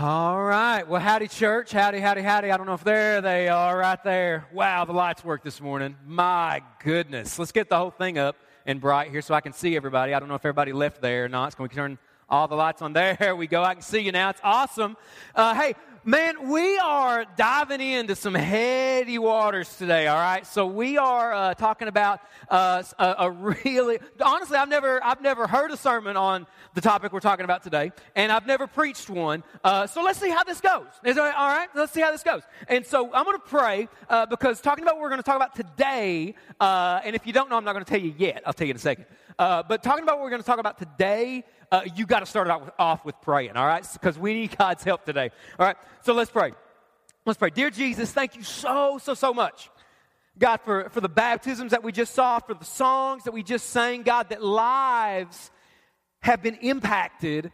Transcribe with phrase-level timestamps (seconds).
[0.00, 0.86] All right.
[0.86, 1.72] Well, howdy, church.
[1.72, 2.52] Howdy, howdy, howdy.
[2.52, 4.46] I don't know if there they are right there.
[4.52, 5.96] Wow, the lights work this morning.
[6.06, 7.36] My goodness.
[7.36, 10.14] Let's get the whole thing up and bright here so I can see everybody.
[10.14, 11.46] I don't know if everybody left there or not.
[11.46, 11.98] It's going to turn
[12.28, 12.92] all the lights on.
[12.92, 13.64] There we go.
[13.64, 14.30] I can see you now.
[14.30, 14.96] It's awesome.
[15.34, 15.74] Uh, hey,
[16.08, 20.46] Man, we are diving into some heady waters today, all right?
[20.46, 25.46] So we are uh, talking about uh, a, a, really, honestly, I've never, I've never
[25.46, 29.44] heard a sermon on the topic we're talking about today, and I've never preached one.
[29.62, 30.86] Uh, so let's see how this goes.
[31.04, 31.68] Is all right?
[31.74, 32.40] Let's see how this goes.
[32.68, 35.36] And so I'm going to pray uh, because talking about what we're going to talk
[35.36, 38.44] about today, uh, and if you don't know, I'm not going to tell you yet.
[38.46, 39.04] I'll tell you in a second.
[39.38, 42.26] Uh, but talking about what we're going to talk about today uh, you got to
[42.26, 43.86] start off with, off with praying, all right?
[43.92, 45.30] Because we need God's help today.
[45.58, 46.52] All right, so let's pray.
[47.26, 47.50] Let's pray.
[47.50, 49.70] Dear Jesus, thank you so, so, so much.
[50.38, 53.70] God, for, for the baptisms that we just saw, for the songs that we just
[53.70, 55.50] sang, God, that lives
[56.20, 57.52] have been impacted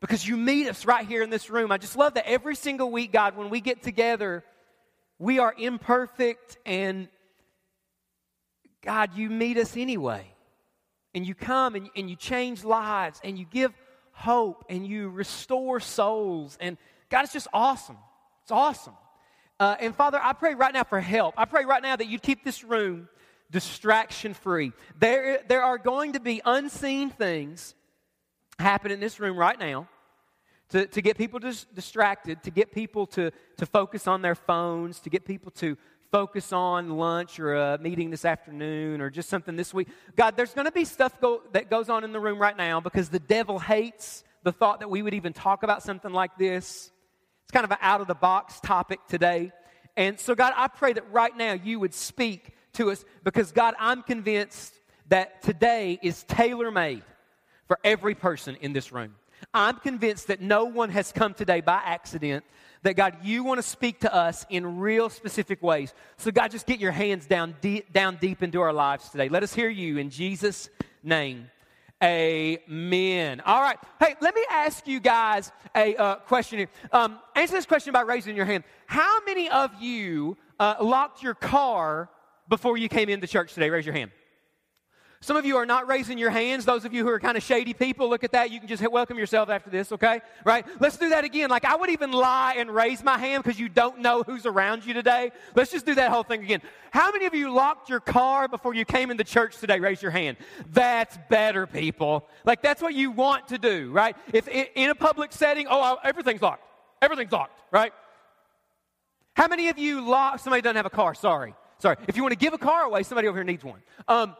[0.00, 1.72] because you meet us right here in this room.
[1.72, 4.44] I just love that every single week, God, when we get together,
[5.18, 7.08] we are imperfect and
[8.82, 10.35] God, you meet us anyway
[11.16, 13.72] and you come and, and you change lives and you give
[14.12, 16.58] hope and you restore souls.
[16.60, 16.76] And
[17.08, 17.96] God, it's just awesome.
[18.42, 18.92] It's awesome.
[19.58, 21.34] Uh, and Father, I pray right now for help.
[21.38, 23.08] I pray right now that you keep this room
[23.50, 24.72] distraction free.
[25.00, 27.74] There, there are going to be unseen things
[28.58, 29.88] happen in this room right now
[30.68, 35.00] to, to get people dis- distracted, to get people to, to focus on their phones,
[35.00, 35.78] to get people to
[36.10, 39.88] focus on lunch or a meeting this afternoon or just something this week.
[40.16, 42.80] God, there's going to be stuff go, that goes on in the room right now
[42.80, 46.90] because the devil hates the thought that we would even talk about something like this.
[47.44, 49.52] It's kind of an out of the box topic today.
[49.96, 53.74] And so, God, I pray that right now you would speak to us because, God,
[53.78, 54.74] I'm convinced
[55.08, 57.02] that today is tailor made
[57.66, 59.14] for every person in this room.
[59.52, 62.44] I'm convinced that no one has come today by accident
[62.86, 65.92] that God, you want to speak to us in real specific ways.
[66.18, 69.28] So, God, just get your hands down deep, down deep into our lives today.
[69.28, 70.70] Let us hear you in Jesus'
[71.02, 71.50] name.
[72.00, 73.42] Amen.
[73.44, 73.76] All right.
[73.98, 76.68] Hey, let me ask you guys a uh, question here.
[76.92, 78.62] Um, answer this question by raising your hand.
[78.86, 82.08] How many of you uh, locked your car
[82.48, 83.68] before you came into church today?
[83.68, 84.12] Raise your hand.
[85.20, 86.64] Some of you are not raising your hands.
[86.64, 88.50] Those of you who are kind of shady people, look at that.
[88.50, 90.20] You can just welcome yourself after this, okay?
[90.44, 90.66] Right?
[90.78, 91.50] Let's do that again.
[91.50, 94.84] Like, I would even lie and raise my hand because you don't know who's around
[94.84, 95.32] you today.
[95.54, 96.60] Let's just do that whole thing again.
[96.90, 99.80] How many of you locked your car before you came into church today?
[99.80, 100.36] Raise your hand.
[100.72, 102.28] That's better, people.
[102.44, 104.16] Like, that's what you want to do, right?
[104.32, 106.62] If in a public setting, oh, everything's locked.
[107.00, 107.92] Everything's locked, right?
[109.34, 110.40] How many of you locked?
[110.40, 111.14] Somebody doesn't have a car.
[111.14, 111.54] Sorry.
[111.78, 111.96] Sorry.
[112.08, 113.80] If you want to give a car away, somebody over here needs one.
[114.08, 114.34] Um,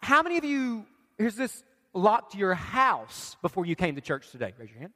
[0.00, 0.86] how many of you,
[1.18, 1.62] here's this,
[1.92, 4.52] locked your house before you came to church today?
[4.58, 4.92] Raise your hand.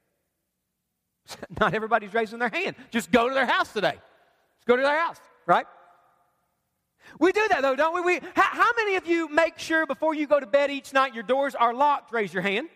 [1.59, 2.75] Not everybody's raising their hand.
[2.91, 3.93] Just go to their house today.
[3.93, 5.65] Just go to their house, right?
[7.19, 8.01] We do that though, don't we?
[8.01, 11.13] we how, how many of you make sure before you go to bed each night
[11.13, 12.11] your doors are locked?
[12.11, 12.69] Raise your hand.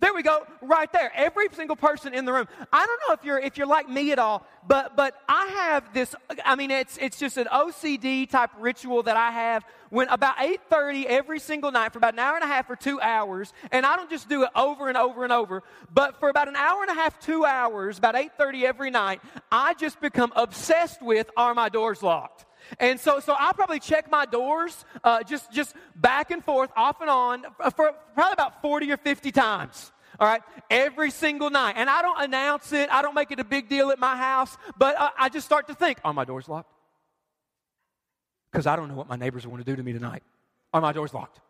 [0.00, 1.10] There we go, right there.
[1.12, 2.46] Every single person in the room.
[2.72, 5.92] I don't know if you're if you're like me at all, but but I have
[5.92, 6.14] this.
[6.44, 11.06] I mean, it's it's just an OCD type ritual that I have when about 8:30
[11.06, 13.96] every single night for about an hour and a half or two hours, and I
[13.96, 16.90] don't just do it over and over and over, but for about an hour and
[16.92, 19.20] a half, two hours, about 8:30 every night,
[19.50, 22.44] I just become obsessed with are my doors locked.
[22.78, 27.00] And so, so I'll probably check my doors uh, just, just back and forth, off
[27.00, 27.44] and on,
[27.76, 29.92] for probably about 40 or 50 times.
[30.20, 31.74] All right, every single night.
[31.76, 34.56] And I don't announce it, I don't make it a big deal at my house,
[34.76, 36.72] but I, I just start to think, are my doors locked?
[38.50, 40.22] Because I don't know what my neighbors want to do to me tonight.
[40.72, 41.40] Are my doors locked?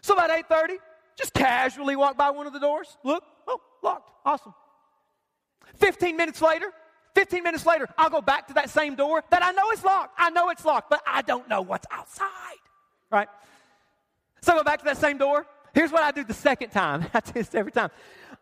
[0.00, 0.76] So about 8:30,
[1.16, 2.96] just casually walk by one of the doors.
[3.04, 4.10] Look, oh, locked.
[4.24, 4.54] Awesome.
[5.76, 6.70] 15 minutes later,
[7.14, 10.14] 15 minutes later, I'll go back to that same door that I know is locked.
[10.18, 12.28] I know it's locked, but I don't know what's outside.
[13.10, 13.28] Right?
[14.42, 15.46] So I go back to that same door.
[15.72, 17.06] Here's what I do the second time.
[17.14, 17.90] I do this every time.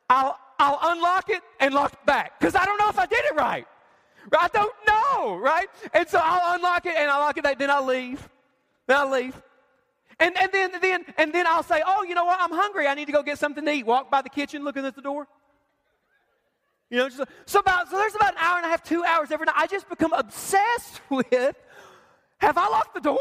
[0.08, 3.24] I'll, I'll unlock it and lock it back because I don't know if I did
[3.24, 3.66] it right.
[4.38, 5.66] I don't know, right?
[5.92, 8.28] And so I'll unlock it and I'll lock it, then I'll leave.
[8.86, 9.40] Then I'll leave.
[10.18, 12.38] And, and, then, then, and then I'll say, oh, you know what?
[12.40, 12.86] I'm hungry.
[12.86, 13.84] I need to go get something to eat.
[13.84, 15.26] Walk by the kitchen looking at the door.
[16.92, 19.30] You know, just, so about so there's about an hour and a half, two hours
[19.30, 19.54] every night.
[19.56, 21.56] I just become obsessed with
[22.36, 23.18] have I locked the door?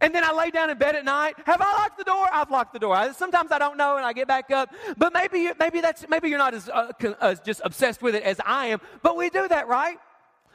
[0.00, 1.34] And then I lay down in bed at night.
[1.44, 2.26] Have I locked the door?
[2.32, 2.94] I've locked the door.
[2.94, 4.72] I, sometimes I don't know, and I get back up.
[4.96, 8.40] But maybe maybe that's maybe you're not as, uh, as just obsessed with it as
[8.46, 8.80] I am.
[9.02, 9.98] But we do that, right?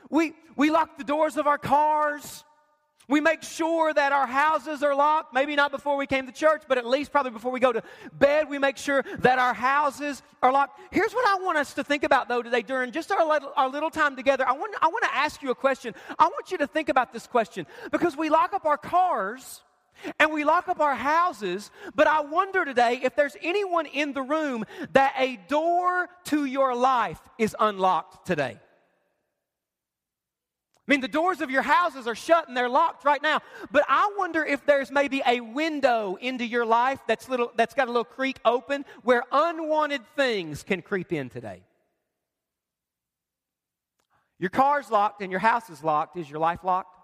[0.10, 2.44] We we lock the doors of our cars.
[3.10, 5.34] We make sure that our houses are locked.
[5.34, 7.82] Maybe not before we came to church, but at least probably before we go to
[8.12, 10.80] bed, we make sure that our houses are locked.
[10.92, 13.70] Here's what I want us to think about, though, today during just our little, our
[13.70, 14.46] little time together.
[14.46, 15.96] I want, I want to ask you a question.
[16.20, 19.64] I want you to think about this question because we lock up our cars
[20.20, 24.22] and we lock up our houses, but I wonder today if there's anyone in the
[24.22, 28.60] room that a door to your life is unlocked today.
[30.88, 33.42] I mean, the doors of your houses are shut and they're locked right now.
[33.72, 37.90] But I wonder if there's maybe a window into your life that's, little, that's got
[37.90, 41.64] a little creek open where unwanted things can creep in today.
[44.40, 46.16] Your car's locked and your house is locked.
[46.16, 46.96] Is your life locked?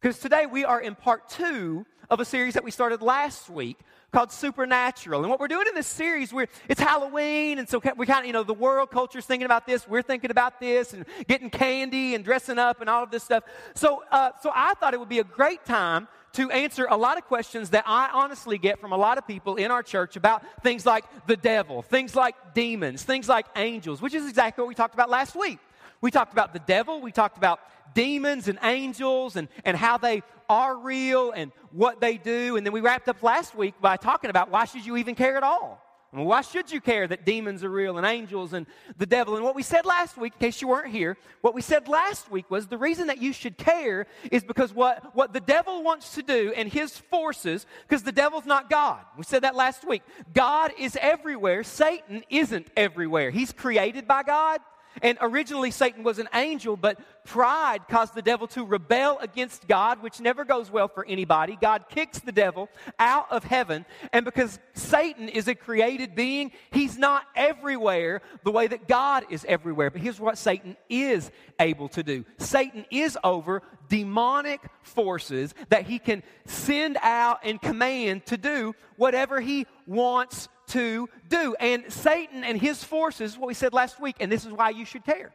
[0.00, 3.78] Because today we are in part two of a series that we started last week
[4.12, 5.22] called Supernatural.
[5.22, 8.26] And what we're doing in this series, we're, it's Halloween, and so we kind of,
[8.26, 9.88] you know, the world culture's thinking about this.
[9.88, 13.44] We're thinking about this and getting candy and dressing up and all of this stuff.
[13.74, 17.16] So, uh, so I thought it would be a great time to answer a lot
[17.16, 20.44] of questions that I honestly get from a lot of people in our church about
[20.62, 24.74] things like the devil, things like demons, things like angels, which is exactly what we
[24.74, 25.58] talked about last week.
[26.02, 27.60] We talked about the devil, we talked about
[27.94, 32.56] demons and angels and, and how they are real and what they do.
[32.56, 35.36] And then we wrapped up last week by talking about why should you even care
[35.36, 35.80] at all?
[36.14, 38.66] Well, why should you care that demons are real and angels and
[38.98, 39.36] the devil?
[39.36, 42.30] And what we said last week, in case you weren't here, what we said last
[42.30, 46.14] week was the reason that you should care is because what, what the devil wants
[46.16, 49.00] to do and his forces, because the devil's not God.
[49.16, 50.02] We said that last week.
[50.34, 51.62] God is everywhere.
[51.62, 53.30] Satan isn't everywhere.
[53.30, 54.60] He's created by God,
[55.00, 60.02] and originally, Satan was an angel, but pride caused the devil to rebel against God,
[60.02, 61.56] which never goes well for anybody.
[61.60, 62.68] God kicks the devil
[62.98, 63.86] out of heaven.
[64.12, 69.44] And because Satan is a created being, he's not everywhere the way that God is
[69.48, 69.90] everywhere.
[69.90, 75.98] But here's what Satan is able to do Satan is over demonic forces that he
[75.98, 81.54] can send out and command to do whatever he wants to do.
[81.58, 84.84] And Satan and his forces, what we said last week, and this is why you
[84.84, 85.32] should care.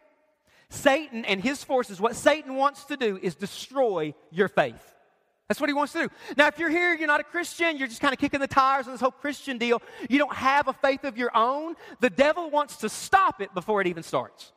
[0.70, 4.94] Satan and his forces, what Satan wants to do is destroy your faith.
[5.48, 6.10] That's what he wants to do.
[6.36, 8.86] Now, if you're here, you're not a Christian, you're just kind of kicking the tires
[8.86, 12.50] on this whole Christian deal, you don't have a faith of your own, the devil
[12.50, 14.52] wants to stop it before it even starts.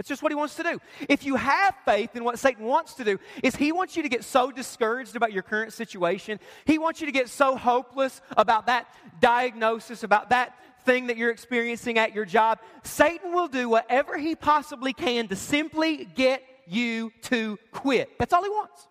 [0.00, 0.80] That's just what he wants to do.
[1.10, 4.08] If you have faith in what Satan wants to do, is he wants you to
[4.08, 6.40] get so discouraged about your current situation.
[6.64, 8.88] He wants you to get so hopeless about that
[9.20, 10.56] diagnosis, about that
[10.86, 12.60] thing that you're experiencing at your job.
[12.82, 18.08] Satan will do whatever he possibly can to simply get you to quit.
[18.18, 18.88] That's all he wants.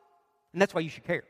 [0.54, 1.24] And that's why you should care.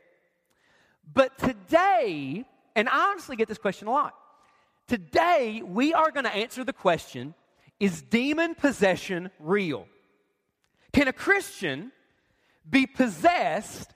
[1.10, 2.44] But today,
[2.76, 4.14] and I honestly get this question a lot.
[4.88, 7.32] Today, we are going to answer the question
[7.80, 9.86] is demon possession real?
[10.92, 11.90] Can a Christian
[12.68, 13.92] be possessed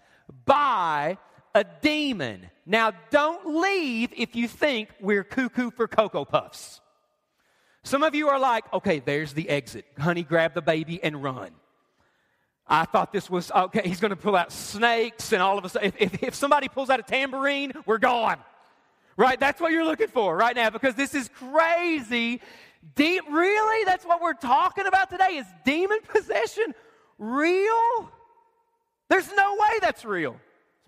[0.46, 1.18] by
[1.54, 2.50] a demon?
[2.66, 6.80] Now, don't leave if you think we're cuckoo for Cocoa Puffs.
[7.82, 9.84] Some of you are like, okay, there's the exit.
[9.98, 11.50] Honey, grab the baby and run.
[12.66, 15.68] I thought this was, okay, he's going to pull out snakes and all of a
[15.68, 18.38] sudden, if, if, if somebody pulls out a tambourine, we're gone.
[19.18, 19.38] Right?
[19.38, 22.40] That's what you're looking for right now because this is crazy
[22.94, 23.84] De- really?
[23.84, 25.36] That's what we're talking about today?
[25.36, 26.74] Is demon possession
[27.18, 28.10] real?
[29.08, 30.36] There's no way that's real.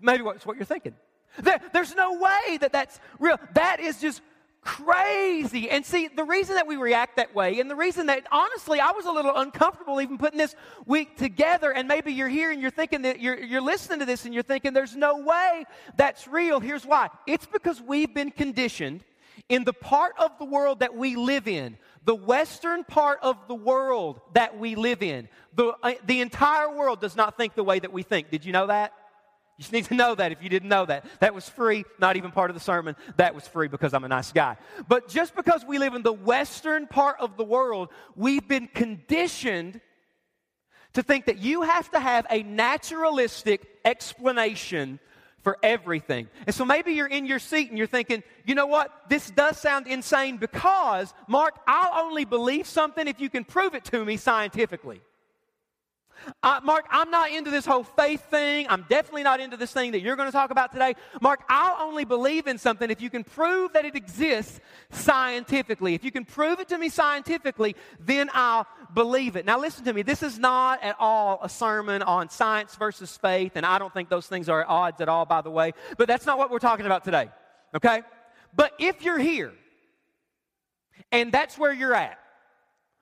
[0.01, 0.95] Maybe that's what you're thinking.
[1.39, 3.37] There, there's no way that that's real.
[3.53, 4.21] That is just
[4.61, 5.69] crazy.
[5.69, 8.91] And see, the reason that we react that way, and the reason that honestly I
[8.91, 12.71] was a little uncomfortable even putting this week together, and maybe you're here and you're
[12.71, 15.63] thinking that you're, you're listening to this and you're thinking there's no way
[15.95, 16.59] that's real.
[16.59, 19.03] Here's why it's because we've been conditioned
[19.49, 23.55] in the part of the world that we live in, the western part of the
[23.55, 27.79] world that we live in, the, uh, the entire world does not think the way
[27.79, 28.29] that we think.
[28.29, 28.93] Did you know that?
[29.57, 31.05] You just need to know that if you didn't know that.
[31.19, 32.95] That was free, not even part of the sermon.
[33.15, 34.57] That was free because I'm a nice guy.
[34.87, 39.81] But just because we live in the western part of the world, we've been conditioned
[40.93, 44.99] to think that you have to have a naturalistic explanation
[45.47, 46.27] for everything.
[46.45, 48.91] And so maybe you're in your seat and you're thinking, you know what?
[49.07, 53.85] This does sound insane because, Mark, I'll only believe something if you can prove it
[53.85, 54.99] to me scientifically.
[56.63, 58.67] Mark, I'm not into this whole faith thing.
[58.69, 60.95] I'm definitely not into this thing that you're going to talk about today.
[61.21, 64.59] Mark, I'll only believe in something if you can prove that it exists
[64.91, 65.93] scientifically.
[65.93, 69.45] If you can prove it to me scientifically, then I'll believe it.
[69.45, 70.01] Now, listen to me.
[70.01, 74.09] This is not at all a sermon on science versus faith, and I don't think
[74.09, 75.73] those things are at odds at all, by the way.
[75.97, 77.29] But that's not what we're talking about today,
[77.75, 78.01] okay?
[78.55, 79.53] But if you're here,
[81.11, 82.17] and that's where you're at,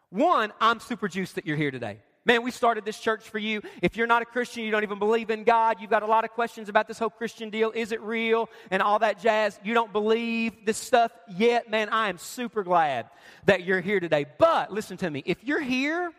[0.10, 2.00] one, I'm super juiced that you're here today.
[2.27, 3.62] Man, we started this church for you.
[3.84, 6.24] If you're not a Christian, you don't even believe in God, you've got a lot
[6.24, 7.72] of questions about this whole Christian deal.
[7.75, 8.50] Is it real?
[8.72, 9.60] And all that jazz.
[9.63, 11.70] You don't believe this stuff yet.
[11.70, 13.10] Man, I am super glad
[13.46, 14.25] that you're here today.
[14.39, 15.22] But listen to me.
[15.27, 16.12] If you're here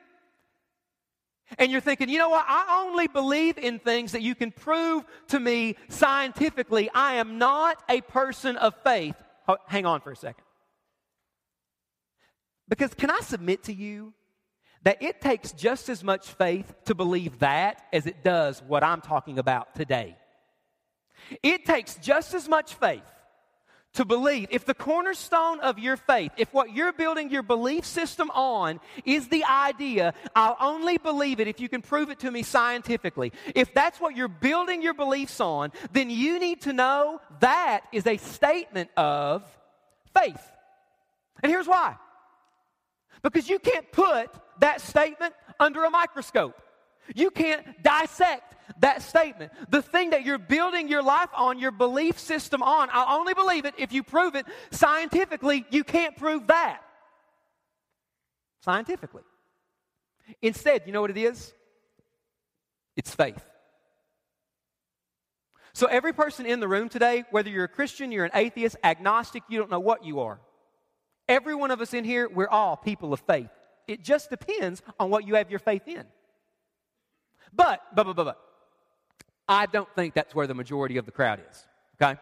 [1.58, 5.04] and you're thinking, you know what, I only believe in things that you can prove
[5.28, 9.16] to me scientifically, I am not a person of faith.
[9.66, 10.44] Hang on for a second.
[12.68, 14.12] Because can I submit to you
[14.86, 19.00] that it takes just as much faith to believe that as it does what I'm
[19.00, 20.16] talking about today.
[21.42, 23.02] It takes just as much faith
[23.94, 24.46] to believe.
[24.52, 29.26] If the cornerstone of your faith, if what you're building your belief system on is
[29.26, 33.32] the idea, I'll only believe it if you can prove it to me scientifically.
[33.56, 38.06] If that's what you're building your beliefs on, then you need to know that is
[38.06, 39.42] a statement of
[40.14, 40.48] faith.
[41.42, 41.96] And here's why.
[43.32, 44.30] Because you can't put
[44.60, 46.60] that statement under a microscope.
[47.14, 49.52] You can't dissect that statement.
[49.68, 53.64] The thing that you're building your life on, your belief system on, I'll only believe
[53.64, 55.64] it if you prove it scientifically.
[55.70, 56.80] You can't prove that
[58.60, 59.22] scientifically.
[60.42, 61.52] Instead, you know what it is?
[62.96, 63.44] It's faith.
[65.72, 69.42] So, every person in the room today, whether you're a Christian, you're an atheist, agnostic,
[69.48, 70.40] you don't know what you are.
[71.28, 73.50] Every one of us in here, we're all people of faith.
[73.86, 76.04] It just depends on what you have your faith in.
[77.52, 78.40] But, but, but, but, but,
[79.48, 81.66] I don't think that's where the majority of the crowd is,
[82.00, 82.18] okay?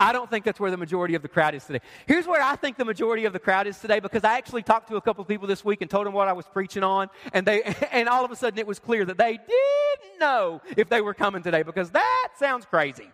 [0.00, 1.80] I don't think that's where the majority of the crowd is today.
[2.06, 4.88] Here's where I think the majority of the crowd is today because I actually talked
[4.88, 7.08] to a couple of people this week and told them what I was preaching on,
[7.32, 10.88] and they and all of a sudden it was clear that they didn't know if
[10.88, 13.10] they were coming today because that sounds crazy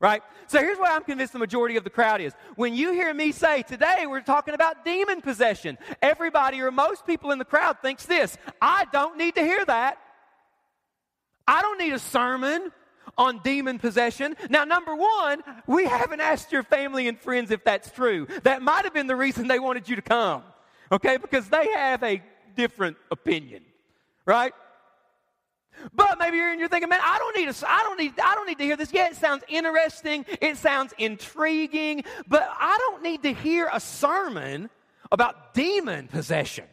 [0.00, 0.22] right?
[0.46, 2.32] So here's what I'm convinced the majority of the crowd is.
[2.56, 7.30] When you hear me say, today we're talking about demon possession, everybody or most people
[7.30, 9.98] in the crowd thinks this I don't need to hear that.
[11.46, 12.72] I don't need a sermon
[13.18, 14.36] on demon possession.
[14.48, 18.26] Now, number one, we haven't asked your family and friends if that's true.
[18.44, 20.42] That might have been the reason they wanted you to come,
[20.92, 21.16] okay?
[21.16, 22.22] Because they have a
[22.56, 23.64] different opinion,
[24.24, 24.52] right?
[25.94, 28.46] But maybe you're, you're thinking, man, I don't need to, I don't need, I don't
[28.46, 28.92] need to hear this.
[28.92, 30.24] Yeah, it sounds interesting.
[30.40, 34.70] It sounds intriguing, but I don't need to hear a sermon
[35.10, 36.64] about demon possession.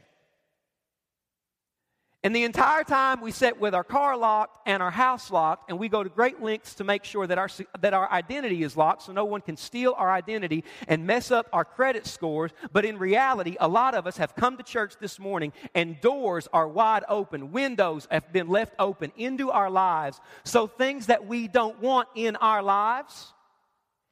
[2.27, 5.79] And the entire time we sit with our car locked and our house locked, and
[5.79, 7.47] we go to great lengths to make sure that our,
[7.79, 11.47] that our identity is locked so no one can steal our identity and mess up
[11.53, 12.51] our credit scores.
[12.73, 16.49] But in reality, a lot of us have come to church this morning and doors
[16.51, 20.19] are wide open, windows have been left open into our lives.
[20.43, 23.31] So things that we don't want in our lives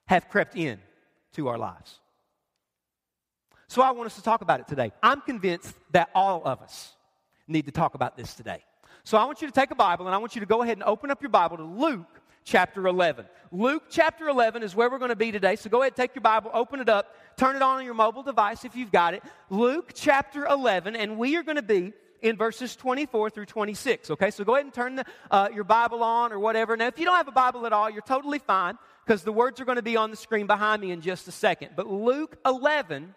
[0.05, 0.79] have crept in
[1.34, 2.00] to our lives.
[3.67, 4.93] So I want us to talk about it today.
[5.03, 6.95] I'm convinced that all of us,
[7.48, 8.64] need to talk about this today.
[9.04, 10.78] So I want you to take a Bible and I want you to go ahead
[10.78, 13.25] and open up your Bible to Luke chapter 11.
[13.52, 15.56] Luke chapter 11 is where we're going to be today.
[15.56, 18.24] So go ahead, take your Bible, open it up, turn it on on your mobile
[18.24, 19.24] device if you've got it.
[19.50, 24.12] Luke chapter 11, and we are going to be in verses 24 through 26.
[24.12, 26.78] Okay, so go ahead and turn the, uh, your Bible on or whatever.
[26.78, 29.60] Now, if you don't have a Bible at all, you're totally fine because the words
[29.60, 31.72] are going to be on the screen behind me in just a second.
[31.75, 33.14] But Luke 11,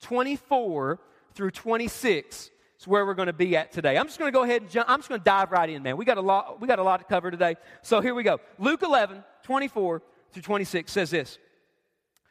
[0.00, 1.00] 24
[1.34, 3.96] through 26 is where we're going to be at today.
[3.96, 4.88] I'm just going to go ahead and jump.
[4.88, 5.96] I'm just going to dive right in, man.
[5.96, 6.60] We got a lot.
[6.60, 7.56] We got a lot to cover today.
[7.82, 8.40] So here we go.
[8.58, 10.02] Luke 11, 24
[10.32, 11.38] through 26 says this.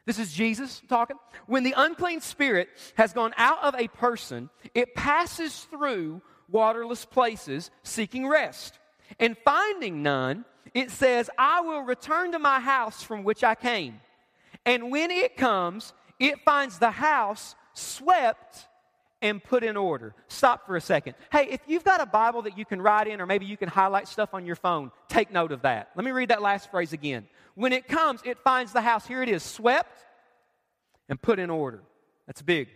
[0.04, 1.16] This is Jesus talking.
[1.46, 7.72] When the unclean spirit has gone out of a person, it passes through waterless places
[7.82, 8.78] seeking rest.
[9.18, 14.00] And finding none, it says, I will return to my house from which I came.
[14.64, 18.68] And when it comes, it finds the house swept
[19.28, 20.14] and put in order.
[20.28, 21.14] Stop for a second.
[21.32, 23.68] Hey, if you've got a Bible that you can write in, or maybe you can
[23.68, 25.90] highlight stuff on your phone, take note of that.
[25.96, 27.26] Let me read that last phrase again.
[27.54, 30.04] When it comes, it finds the house, here it is, swept
[31.08, 31.82] and put in order.
[32.26, 32.68] That's big.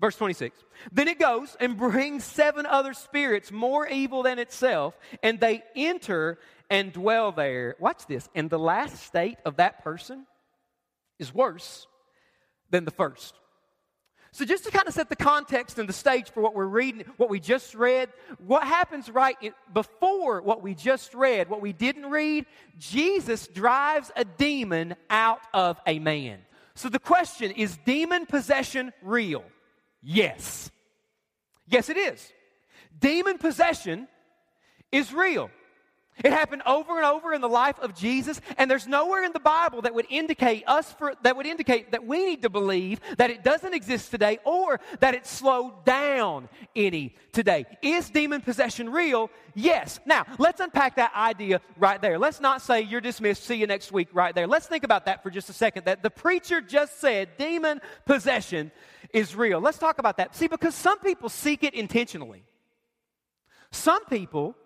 [0.00, 0.58] Verse 26.
[0.92, 6.38] Then it goes and brings seven other spirits more evil than itself, and they enter
[6.70, 7.74] and dwell there.
[7.80, 8.28] Watch this.
[8.34, 10.26] And the last state of that person
[11.18, 11.86] is worse
[12.70, 13.34] than the first.
[14.32, 17.04] So, just to kind of set the context and the stage for what we're reading,
[17.16, 21.72] what we just read, what happens right in, before what we just read, what we
[21.72, 22.46] didn't read,
[22.78, 26.38] Jesus drives a demon out of a man.
[26.76, 29.42] So, the question is demon possession real?
[30.00, 30.70] Yes.
[31.66, 32.32] Yes, it is.
[32.98, 34.06] Demon possession
[34.92, 35.50] is real.
[36.24, 39.40] It happened over and over in the life of Jesus, and there's nowhere in the
[39.40, 43.30] Bible that would indicate us for, that would indicate that we need to believe that
[43.30, 47.64] it doesn't exist today or that it slowed down any today.
[47.82, 49.30] Is demon possession real?
[49.54, 50.00] Yes.
[50.06, 52.18] Now, let's unpack that idea right there.
[52.18, 54.46] Let's not say you're dismissed, see you next week right there.
[54.46, 55.86] Let's think about that for just a second.
[55.86, 58.72] That the preacher just said demon possession
[59.12, 59.60] is real.
[59.60, 60.34] Let's talk about that.
[60.34, 62.44] See, because some people seek it intentionally.
[63.72, 64.56] Some people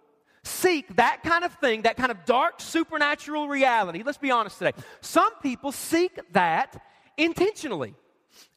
[0.44, 4.02] seek that kind of thing, that kind of dark supernatural reality.
[4.04, 4.72] Let's be honest today.
[5.00, 6.80] Some people seek that
[7.16, 7.94] intentionally.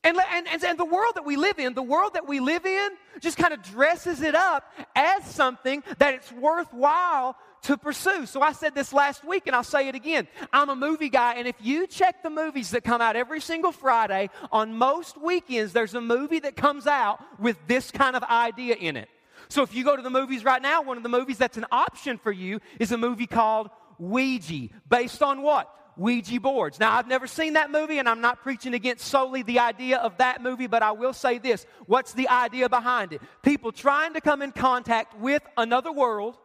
[0.04, 2.90] And, and, and, the world that we live in, the world that we live in,
[3.20, 8.26] just kind of dresses it up as something that it's worthwhile to pursue.
[8.26, 10.28] So I said this last week and I'll say it again.
[10.54, 13.72] I'm a movie guy, and if you check the movies that come out every single
[13.72, 18.76] Friday, on most weekends, there's a movie that comes out with this kind of idea
[18.76, 19.10] in it.
[19.50, 21.66] So if you go to the movies right now, one of the movies that's an
[21.72, 25.74] option for you is a movie called Ouija, based on what?
[25.98, 26.80] Ouija boards.
[26.80, 30.18] Now, I've never seen that movie, and I'm not preaching against solely the idea of
[30.18, 31.66] that movie, but I will say this.
[31.88, 33.22] What's the idea behind it?
[33.42, 36.38] People trying to come in contact with another world,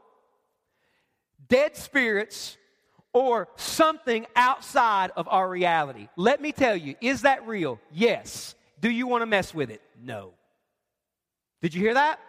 [1.49, 2.57] dead spirits,
[3.13, 6.09] or something outside of our reality.
[6.17, 7.79] Let me tell you, is that real?
[7.93, 8.55] Yes.
[8.81, 9.83] Do you want to mess with it?
[10.03, 10.33] No.
[11.61, 12.21] Did you hear that?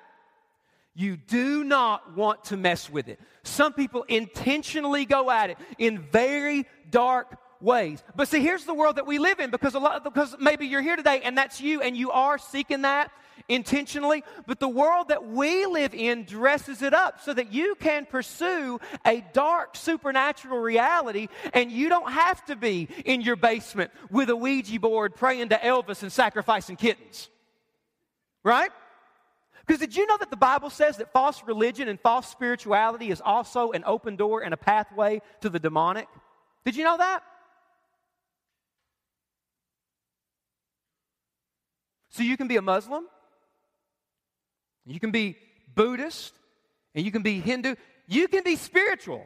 [0.95, 3.19] You do not want to mess with it.
[3.43, 8.03] Some people intentionally go at it in very dark ways.
[8.15, 10.81] But see, here's the world that we live in because a lot because maybe you're
[10.81, 13.11] here today and that's you and you are seeking that
[13.49, 18.05] intentionally, but the world that we live in dresses it up so that you can
[18.05, 24.29] pursue a dark supernatural reality and you don't have to be in your basement with
[24.29, 27.29] a Ouija board praying to Elvis and sacrificing kittens.
[28.43, 28.71] Right?
[29.65, 33.21] Because did you know that the Bible says that false religion and false spirituality is
[33.23, 36.07] also an open door and a pathway to the demonic?
[36.65, 37.23] Did you know that?
[42.09, 43.05] So you can be a Muslim,
[44.85, 45.37] you can be
[45.73, 46.33] Buddhist,
[46.93, 47.75] and you can be Hindu.
[48.07, 49.25] You can be spiritual.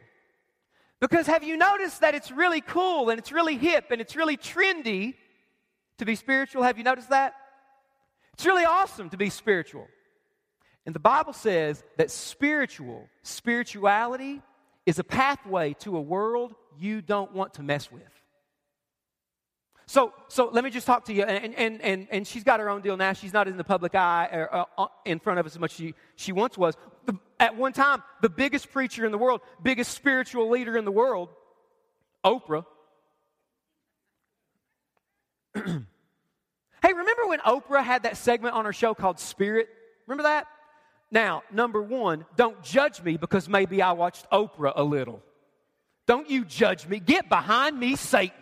[1.00, 4.36] Because have you noticed that it's really cool and it's really hip and it's really
[4.36, 5.14] trendy
[5.98, 6.62] to be spiritual?
[6.62, 7.34] Have you noticed that?
[8.34, 9.86] It's really awesome to be spiritual.
[10.88, 14.40] And the Bible says that spiritual, spirituality
[14.86, 18.00] is a pathway to a world you don't want to mess with.
[19.84, 21.24] So, so let me just talk to you.
[21.24, 23.12] And, and, and, and she's got her own deal now.
[23.12, 25.72] She's not in the public eye or uh, uh, in front of us as much
[25.72, 26.74] as she, she once was.
[27.38, 31.28] At one time, the biggest preacher in the world, biggest spiritual leader in the world,
[32.24, 32.64] Oprah.
[35.54, 35.62] hey,
[36.82, 39.68] remember when Oprah had that segment on her show called Spirit?
[40.06, 40.46] Remember that?
[41.10, 45.22] Now, number one, don't judge me because maybe I watched Oprah a little.
[46.06, 47.00] Don't you judge me.
[47.00, 48.36] Get behind me, Satan.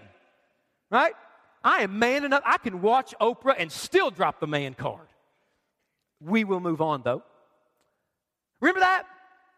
[0.91, 1.15] Right?
[1.63, 2.43] I am man enough.
[2.45, 5.07] I can watch Oprah and still drop the man card.
[6.21, 7.23] We will move on, though.
[8.61, 9.05] Remember that?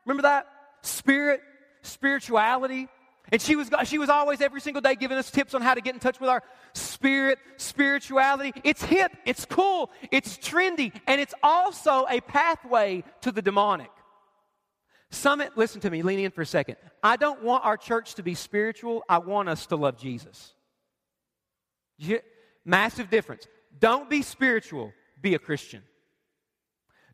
[0.04, 0.46] Remember that?
[0.82, 1.40] Spirit,
[1.82, 2.88] spirituality,
[3.30, 5.80] and she was, she was always every single day giving us tips on how to
[5.80, 8.52] get in touch with our spirit, spirituality.
[8.64, 13.90] It's hip, it's cool, it's trendy, and it's also a pathway to the demonic.
[15.10, 16.76] Summit, listen to me, lean in for a second.
[17.02, 20.54] I don't want our church to be spiritual, I want us to love Jesus.
[22.64, 23.46] Massive difference.
[23.78, 25.82] Don't be spiritual, be a Christian.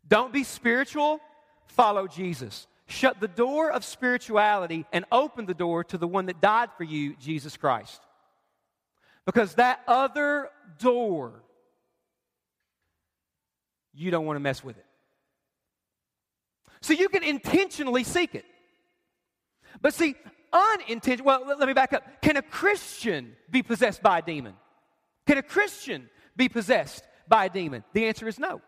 [0.07, 1.19] Don't be spiritual,
[1.67, 6.41] follow Jesus shut the door of spirituality and open the door to the one that
[6.41, 8.01] died for you, Jesus Christ.
[9.25, 11.43] Because that other door,
[13.93, 14.85] you don't want to mess with it.
[16.81, 18.45] So you can intentionally seek it.
[19.81, 20.15] But see,
[20.53, 22.21] unintentional, well, let me back up.
[22.21, 24.53] Can a Christian be possessed by a demon?
[25.25, 27.83] Can a Christian be possessed by a demon?
[27.93, 28.61] The answer is no.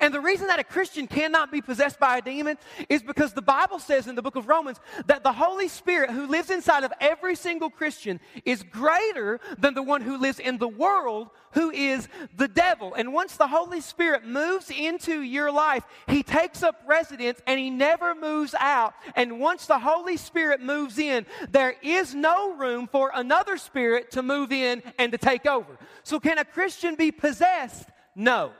[0.00, 2.56] And the reason that a Christian cannot be possessed by a demon
[2.88, 6.26] is because the Bible says in the book of Romans that the Holy Spirit who
[6.26, 10.68] lives inside of every single Christian is greater than the one who lives in the
[10.68, 12.94] world, who is the devil.
[12.94, 17.70] And once the Holy Spirit moves into your life, he takes up residence and he
[17.70, 18.94] never moves out.
[19.14, 24.22] And once the Holy Spirit moves in, there is no room for another spirit to
[24.22, 25.78] move in and to take over.
[26.02, 27.88] So, can a Christian be possessed?
[28.14, 28.52] No.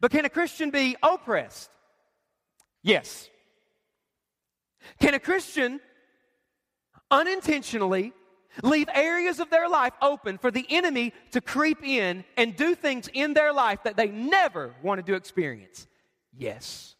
[0.00, 1.70] But can a Christian be oppressed?
[2.82, 3.28] Yes.
[5.00, 5.80] Can a Christian
[7.10, 8.12] unintentionally
[8.62, 13.08] leave areas of their life open for the enemy to creep in and do things
[13.12, 15.86] in their life that they never wanted to experience?
[16.36, 16.94] Yes.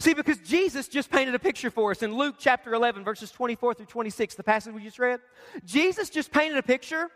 [0.00, 3.74] See, because Jesus just painted a picture for us in Luke chapter 11, verses 24
[3.74, 5.20] through 26, the passage we just read.
[5.64, 7.08] Jesus just painted a picture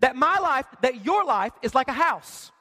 [0.00, 2.52] that my life, that your life is like a house.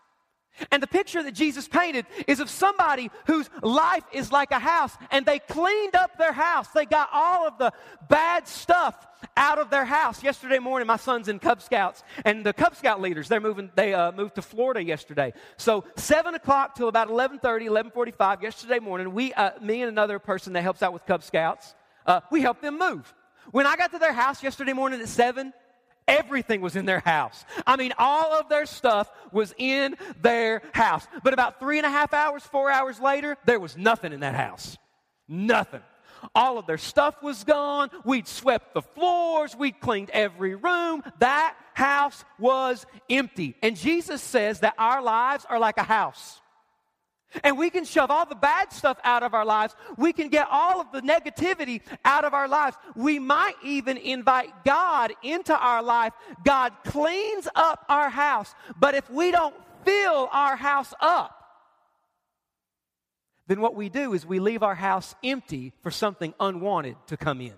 [0.71, 4.95] And the picture that Jesus painted is of somebody whose life is like a house,
[5.11, 6.67] and they cleaned up their house.
[6.69, 7.71] They got all of the
[8.09, 10.23] bad stuff out of their house.
[10.23, 13.71] Yesterday morning, my son's in Cub Scouts, and the Cub Scout leaders they're moving.
[13.75, 15.33] They uh, moved to Florida yesterday.
[15.57, 20.53] So seven o'clock till about 11:30, 11:45 yesterday morning, we, uh, me and another person
[20.53, 21.73] that helps out with Cub Scouts,
[22.05, 23.13] uh, we helped them move.
[23.51, 25.53] When I got to their house yesterday morning at seven,
[26.07, 27.45] Everything was in their house.
[27.65, 31.07] I mean, all of their stuff was in their house.
[31.23, 34.35] But about three and a half hours, four hours later, there was nothing in that
[34.35, 34.77] house.
[35.27, 35.81] Nothing.
[36.35, 37.89] All of their stuff was gone.
[38.05, 39.55] We'd swept the floors.
[39.55, 41.03] We'd cleaned every room.
[41.19, 43.55] That house was empty.
[43.61, 46.41] And Jesus says that our lives are like a house.
[47.43, 49.75] And we can shove all the bad stuff out of our lives.
[49.97, 52.77] We can get all of the negativity out of our lives.
[52.95, 56.13] We might even invite God into our life.
[56.43, 58.53] God cleans up our house.
[58.79, 61.39] But if we don't fill our house up,
[63.47, 67.41] then what we do is we leave our house empty for something unwanted to come
[67.41, 67.53] in.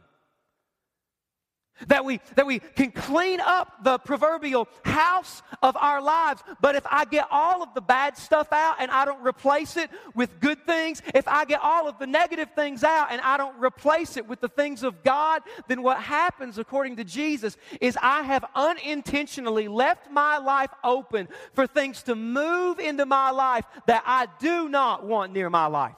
[1.88, 6.42] That we, that we can clean up the proverbial house of our lives.
[6.62, 9.90] But if I get all of the bad stuff out and I don't replace it
[10.14, 13.60] with good things, if I get all of the negative things out and I don't
[13.62, 18.22] replace it with the things of God, then what happens, according to Jesus, is I
[18.22, 24.28] have unintentionally left my life open for things to move into my life that I
[24.40, 25.96] do not want near my life.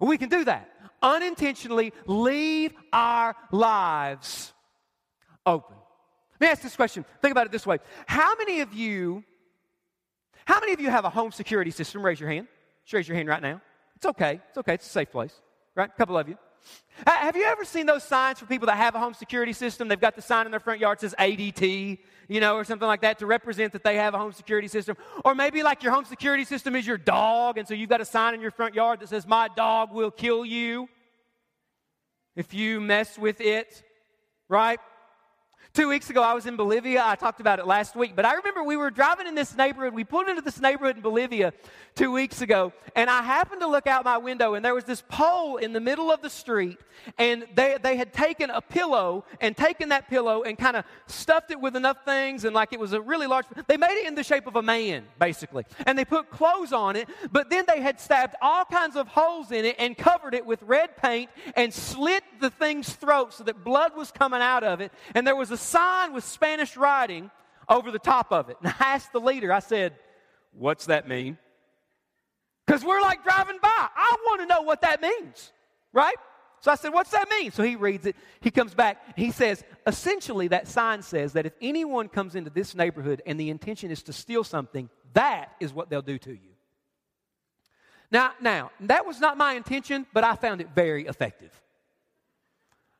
[0.00, 0.71] We can do that
[1.02, 4.52] unintentionally leave our lives
[5.44, 5.76] open.
[6.40, 7.04] Let me ask this question.
[7.20, 7.78] Think about it this way.
[8.06, 9.24] How many of you,
[10.44, 12.04] how many of you have a home security system?
[12.04, 12.48] Raise your hand.
[12.84, 13.60] Just raise your hand right now.
[13.96, 14.40] It's okay.
[14.48, 14.74] It's okay.
[14.74, 15.34] It's a safe place.
[15.74, 15.88] Right?
[15.88, 16.36] A couple of you.
[17.06, 19.88] Have you ever seen those signs for people that have a home security system?
[19.88, 21.98] They've got the sign in their front yard that says ADT,
[22.28, 24.96] you know, or something like that to represent that they have a home security system.
[25.24, 28.04] Or maybe like your home security system is your dog, and so you've got a
[28.04, 30.88] sign in your front yard that says, My dog will kill you
[32.36, 33.82] if you mess with it,
[34.48, 34.78] right?
[35.74, 37.02] Two weeks ago, I was in Bolivia.
[37.02, 39.94] I talked about it last week, but I remember we were driving in this neighborhood.
[39.94, 41.54] We pulled into this neighborhood in Bolivia
[41.94, 45.02] two weeks ago, and I happened to look out my window, and there was this
[45.08, 46.78] pole in the middle of the street,
[47.16, 51.50] and they, they had taken a pillow and taken that pillow and kind of stuffed
[51.50, 54.14] it with enough things, and like it was a really large, they made it in
[54.14, 57.80] the shape of a man, basically, and they put clothes on it, but then they
[57.80, 61.72] had stabbed all kinds of holes in it and covered it with red paint and
[61.72, 65.50] slit the thing's throat so that blood was coming out of it, and there was
[65.50, 67.30] a sign with Spanish writing
[67.68, 68.56] over the top of it.
[68.62, 69.94] And I asked the leader, I said,
[70.52, 71.38] What's that mean?
[72.66, 73.68] Because we're like driving by.
[73.96, 75.52] I want to know what that means,
[75.92, 76.16] right?
[76.60, 77.50] So I said, What's that mean?
[77.50, 78.16] So he reads it.
[78.40, 79.18] He comes back.
[79.18, 83.50] He says, Essentially, that sign says that if anyone comes into this neighborhood and the
[83.50, 86.52] intention is to steal something, that is what they'll do to you.
[88.10, 91.61] Now, now, that was not my intention, but I found it very effective.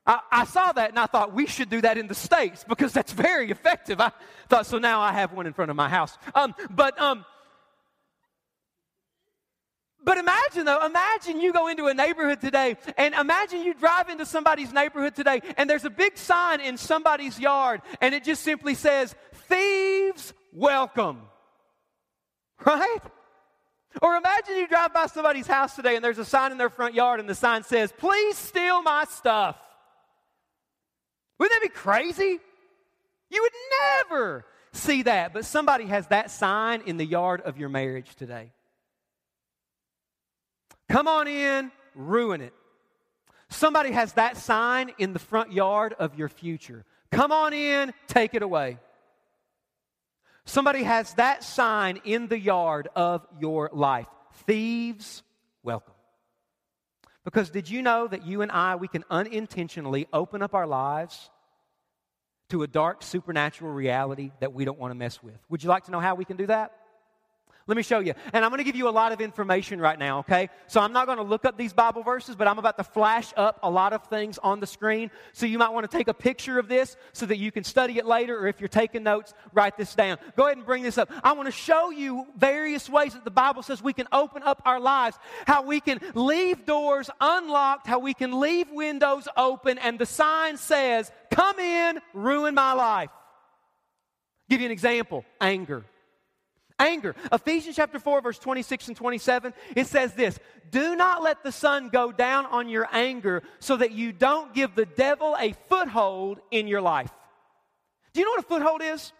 [0.04, 2.92] I, I, saw that and I thought we should do that in the States because
[2.92, 4.00] that's very effective.
[4.00, 4.10] I
[4.48, 6.18] thought, so now I have one in front of my house.
[6.34, 7.24] Um, but, um,
[10.04, 14.26] but imagine though, imagine you go into a neighborhood today and imagine you drive into
[14.26, 18.74] somebody's neighborhood today and there's a big sign in somebody's yard and it just simply
[18.74, 19.14] says,
[19.48, 21.20] Thieves welcome.
[22.64, 23.00] Right?
[24.00, 26.94] Or imagine you drive by somebody's house today and there's a sign in their front
[26.94, 29.56] yard and the sign says, Please steal my stuff.
[31.42, 32.38] Wouldn't that be crazy?
[33.28, 37.68] You would never see that, but somebody has that sign in the yard of your
[37.68, 38.52] marriage today.
[40.88, 42.54] Come on in, ruin it.
[43.48, 46.84] Somebody has that sign in the front yard of your future.
[47.10, 48.78] Come on in, take it away.
[50.44, 54.06] Somebody has that sign in the yard of your life.
[54.46, 55.24] Thieves,
[55.64, 55.94] welcome.
[57.24, 61.30] Because did you know that you and I, we can unintentionally open up our lives
[62.50, 65.38] to a dark supernatural reality that we don't want to mess with?
[65.48, 66.72] Would you like to know how we can do that?
[67.66, 68.14] Let me show you.
[68.32, 70.48] And I'm going to give you a lot of information right now, okay?
[70.66, 73.32] So I'm not going to look up these Bible verses, but I'm about to flash
[73.36, 75.10] up a lot of things on the screen.
[75.32, 77.98] So you might want to take a picture of this so that you can study
[77.98, 80.18] it later, or if you're taking notes, write this down.
[80.36, 81.10] Go ahead and bring this up.
[81.22, 84.60] I want to show you various ways that the Bible says we can open up
[84.64, 89.98] our lives, how we can leave doors unlocked, how we can leave windows open, and
[89.98, 93.10] the sign says, Come in, ruin my life.
[94.48, 95.84] Give you an example anger.
[96.82, 97.14] Anger.
[97.32, 100.38] Ephesians chapter 4, verse 26 and 27, it says this
[100.70, 104.74] Do not let the sun go down on your anger so that you don't give
[104.74, 107.10] the devil a foothold in your life.
[108.12, 109.12] Do you know what a foothold is?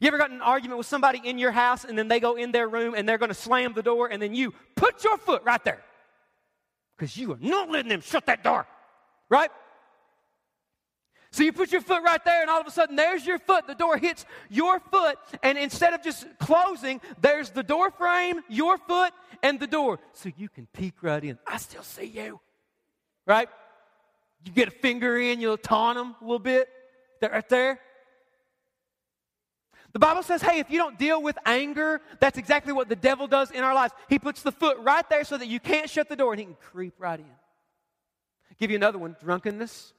[0.00, 2.52] You ever got an argument with somebody in your house and then they go in
[2.52, 5.42] their room and they're going to slam the door and then you put your foot
[5.44, 5.82] right there?
[6.96, 8.66] Because you are not letting them shut that door,
[9.28, 9.50] right?
[11.32, 13.66] So you put your foot right there, and all of a sudden, there's your foot.
[13.68, 18.78] The door hits your foot, and instead of just closing, there's the door frame, your
[18.78, 19.12] foot,
[19.42, 20.00] and the door.
[20.12, 21.38] So you can peek right in.
[21.46, 22.40] I still see you,
[23.26, 23.48] right?
[24.44, 26.68] You get a finger in, you'll taunt them a little bit.
[27.20, 27.78] They're right there.
[29.92, 33.26] The Bible says, hey, if you don't deal with anger, that's exactly what the devil
[33.26, 33.92] does in our lives.
[34.08, 36.46] He puts the foot right there so that you can't shut the door and he
[36.46, 37.26] can creep right in.
[38.58, 39.92] give you another one drunkenness.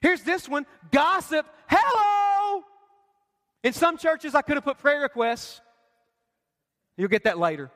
[0.00, 1.46] Here's this one gossip.
[1.68, 2.64] Hello!
[3.62, 5.60] In some churches, I could have put prayer requests.
[6.96, 7.70] You'll get that later.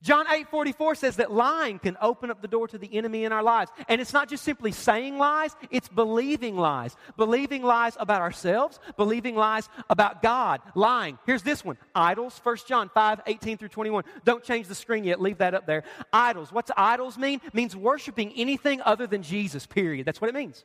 [0.00, 3.32] John 8 44 says that lying can open up the door to the enemy in
[3.32, 3.70] our lives.
[3.88, 6.96] And it's not just simply saying lies, it's believing lies.
[7.16, 10.60] Believing lies about ourselves, believing lies about God.
[10.74, 11.18] Lying.
[11.26, 12.40] Here's this one idols.
[12.42, 14.04] 1 John 5 18 through 21.
[14.24, 15.82] Don't change the screen yet, leave that up there.
[16.12, 16.52] Idols.
[16.52, 17.40] What's idols mean?
[17.44, 20.06] It means worshiping anything other than Jesus, period.
[20.06, 20.64] That's what it means.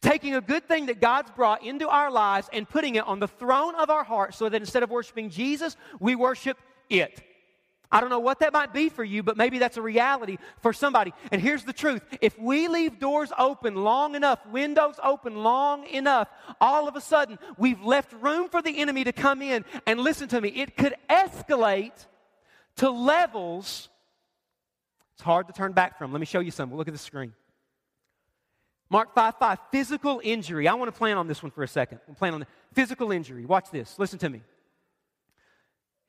[0.00, 3.28] Taking a good thing that God's brought into our lives and putting it on the
[3.28, 7.22] throne of our heart so that instead of worshiping Jesus, we worship it.
[7.90, 10.74] I don't know what that might be for you, but maybe that's a reality for
[10.74, 11.14] somebody.
[11.32, 16.28] And here's the truth if we leave doors open long enough, windows open long enough,
[16.60, 19.64] all of a sudden we've left room for the enemy to come in.
[19.86, 22.06] And listen to me, it could escalate
[22.76, 23.88] to levels
[25.18, 26.12] it's hard to turn back from.
[26.12, 26.72] Let me show you some.
[26.72, 27.32] Look at the screen.
[28.90, 30.66] Mark 5 5, physical injury.
[30.66, 32.00] I want to plan on this one for a second.
[32.08, 33.44] I'm plan on the physical injury.
[33.44, 33.98] Watch this.
[33.98, 34.42] Listen to me.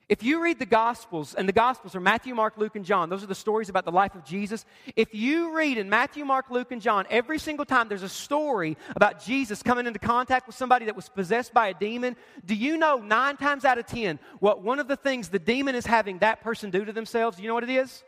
[0.09, 3.21] If you read the Gospels, and the Gospels are Matthew, Mark, Luke, and John, those
[3.21, 4.65] are the stories about the life of Jesus.
[4.95, 8.75] If you read in Matthew, Mark, Luke, and John, every single time there's a story
[8.95, 12.77] about Jesus coming into contact with somebody that was possessed by a demon, do you
[12.77, 16.17] know nine times out of ten what one of the things the demon is having
[16.19, 17.37] that person do to themselves?
[17.37, 18.03] Do you know what it is?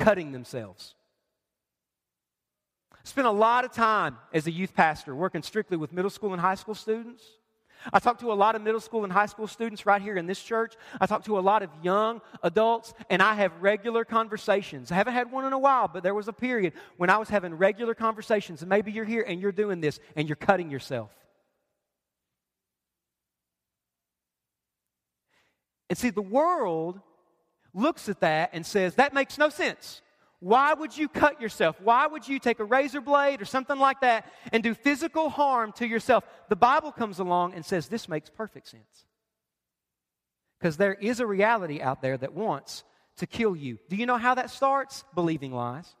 [0.00, 0.96] Cutting themselves.
[3.08, 6.40] Spent a lot of time as a youth pastor working strictly with middle school and
[6.42, 7.24] high school students.
[7.90, 10.26] I talk to a lot of middle school and high school students right here in
[10.26, 10.74] this church.
[11.00, 14.92] I talk to a lot of young adults, and I have regular conversations.
[14.92, 17.30] I haven't had one in a while, but there was a period when I was
[17.30, 18.60] having regular conversations.
[18.60, 21.10] And maybe you're here and you're doing this and you're cutting yourself.
[25.88, 27.00] And see, the world
[27.72, 30.02] looks at that and says, that makes no sense.
[30.40, 31.80] Why would you cut yourself?
[31.80, 35.72] Why would you take a razor blade or something like that and do physical harm
[35.72, 36.24] to yourself?
[36.48, 39.06] The Bible comes along and says this makes perfect sense.
[40.58, 42.84] Because there is a reality out there that wants
[43.16, 43.78] to kill you.
[43.88, 45.04] Do you know how that starts?
[45.14, 45.94] Believing lies.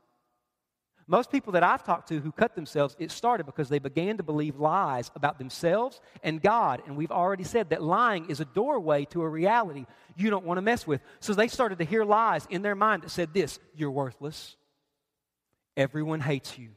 [1.10, 4.22] Most people that I've talked to who cut themselves, it started because they began to
[4.22, 6.82] believe lies about themselves and God.
[6.86, 10.58] And we've already said that lying is a doorway to a reality you don't want
[10.58, 11.00] to mess with.
[11.20, 14.56] So they started to hear lies in their mind that said this You're worthless.
[15.78, 16.70] Everyone hates you.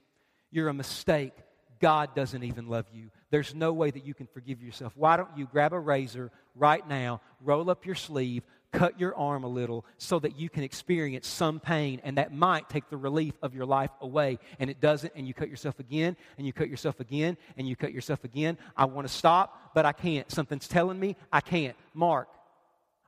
[0.49, 1.33] You're a mistake.
[1.81, 3.09] God doesn't even love you.
[3.31, 4.93] There's no way that you can forgive yourself.
[4.95, 9.43] Why don't you grab a razor right now, roll up your sleeve, cut your arm
[9.43, 13.33] a little so that you can experience some pain, and that might take the relief
[13.41, 14.39] of your life away.
[14.59, 17.75] And it doesn't, and you cut yourself again, and you cut yourself again, and you
[17.75, 18.57] cut yourself again.
[18.75, 20.29] I want to stop, but I can't.
[20.31, 21.75] Something's telling me I can't.
[21.93, 22.29] Mark,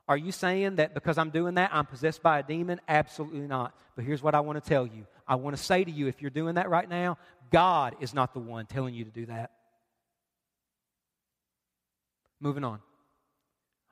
[0.06, 2.80] are you saying that because I'm doing that, I'm possessed by a demon?
[2.88, 3.74] Absolutely not.
[3.96, 6.20] But here's what I want to tell you I want to say to you if
[6.20, 7.16] you're doing that right now,
[7.50, 9.50] God is not the one telling you to do that.
[12.40, 12.80] Moving on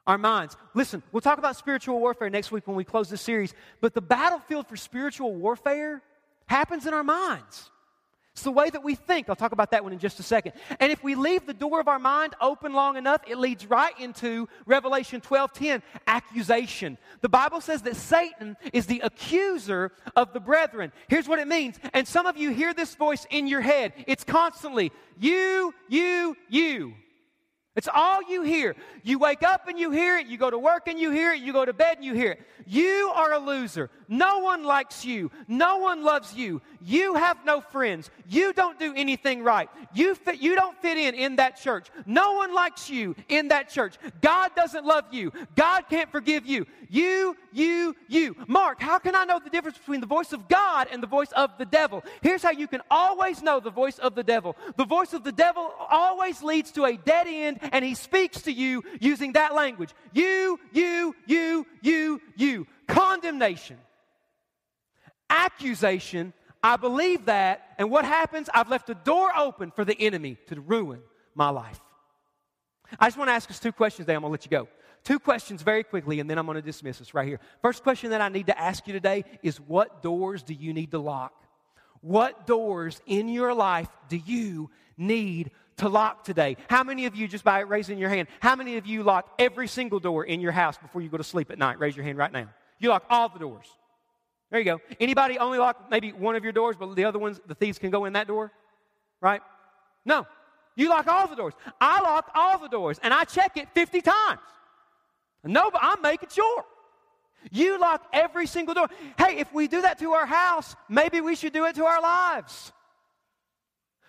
[0.07, 0.57] our minds.
[0.75, 4.01] Listen, we'll talk about spiritual warfare next week when we close this series, but the
[4.01, 6.03] battlefield for spiritual warfare
[6.47, 7.71] happens in our minds.
[8.33, 9.29] It's the way that we think.
[9.29, 10.53] I'll talk about that one in just a second.
[10.81, 13.93] And if we leave the door of our mind open long enough, it leads right
[14.01, 16.97] into Revelation 12:10, accusation.
[17.21, 20.93] The Bible says that Satan is the accuser of the brethren.
[21.09, 21.79] Here's what it means.
[21.93, 23.93] And some of you hear this voice in your head.
[24.07, 26.95] It's constantly, you, you, you.
[27.75, 28.77] It's all you hear.
[29.03, 30.27] You wake up and you hear it.
[30.27, 31.41] You go to work and you hear it.
[31.41, 32.43] You go to bed and you hear it.
[32.67, 33.91] You are a loser.
[34.09, 35.31] No one likes you.
[35.49, 36.61] No one loves you.
[36.83, 38.11] You have no friends.
[38.29, 39.71] You don't do anything right.
[39.95, 41.89] You, fit, you don't fit in in that church.
[42.05, 43.97] No one likes you in that church.
[44.21, 45.33] God doesn't love you.
[45.57, 46.67] God can't forgive you.
[46.91, 48.37] You, you, you.
[48.49, 51.33] Mark, how can I know the difference between the voice of God and the voice
[51.33, 52.05] of the devil?
[52.21, 54.57] Here's how you can always know the voice of the devil.
[54.77, 58.53] The voice of the devil always leads to a dead end and he speaks to
[58.53, 59.91] you using that language.
[60.13, 62.67] You, you, you, you, you.
[62.89, 63.79] Condemnation.
[65.31, 66.33] Accusation.
[66.63, 67.75] I believe that.
[67.79, 68.49] And what happens?
[68.53, 71.01] I've left a door open for the enemy to ruin
[71.35, 71.81] my life.
[72.99, 74.15] I just want to ask us two questions today.
[74.15, 74.69] I'm going to let you go.
[75.05, 77.41] Two questions very quickly, and then I'm going to dismiss us right here.
[77.61, 80.93] First question that I need to ask you today is what doors do you need
[80.93, 81.33] to lock?
[82.03, 86.57] What doors in your life do you need to lock today?
[86.69, 89.69] How many of you, just by raising your hand, how many of you lock every
[89.69, 91.79] single door in your house before you go to sleep at night?
[91.79, 92.49] Raise your hand right now.
[92.79, 93.67] You lock all the doors.
[94.51, 94.81] There you go.
[95.01, 97.91] Anybody only lock maybe one of your doors, but the other ones, the thieves can
[97.91, 98.53] go in that door?
[99.21, 99.41] Right?
[100.05, 100.27] No.
[100.77, 101.55] You lock all the doors.
[101.81, 104.41] I lock all the doors, and I check it 50 times.
[105.45, 106.65] No, but I'm making sure.
[107.51, 108.89] You lock every single door.
[109.19, 112.01] Hey, if we do that to our house, maybe we should do it to our
[112.01, 112.73] lives.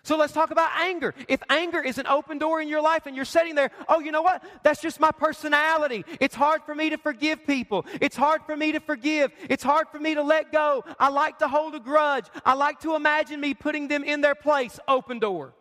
[0.05, 1.13] So let's talk about anger.
[1.29, 4.11] If anger is an open door in your life and you're sitting there, oh, you
[4.11, 4.43] know what?
[4.61, 6.03] That's just my personality.
[6.19, 7.85] It's hard for me to forgive people.
[8.01, 9.31] It's hard for me to forgive.
[9.49, 10.83] It's hard for me to let go.
[10.99, 12.25] I like to hold a grudge.
[12.45, 14.77] I like to imagine me putting them in their place.
[14.89, 15.53] Open door.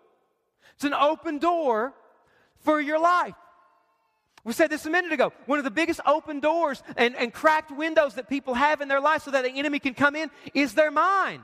[0.74, 1.94] It's an open door
[2.64, 3.34] for your life.
[4.42, 5.32] We said this a minute ago.
[5.46, 9.00] One of the biggest open doors and, and cracked windows that people have in their
[9.00, 11.42] life so that the enemy can come in is their mind.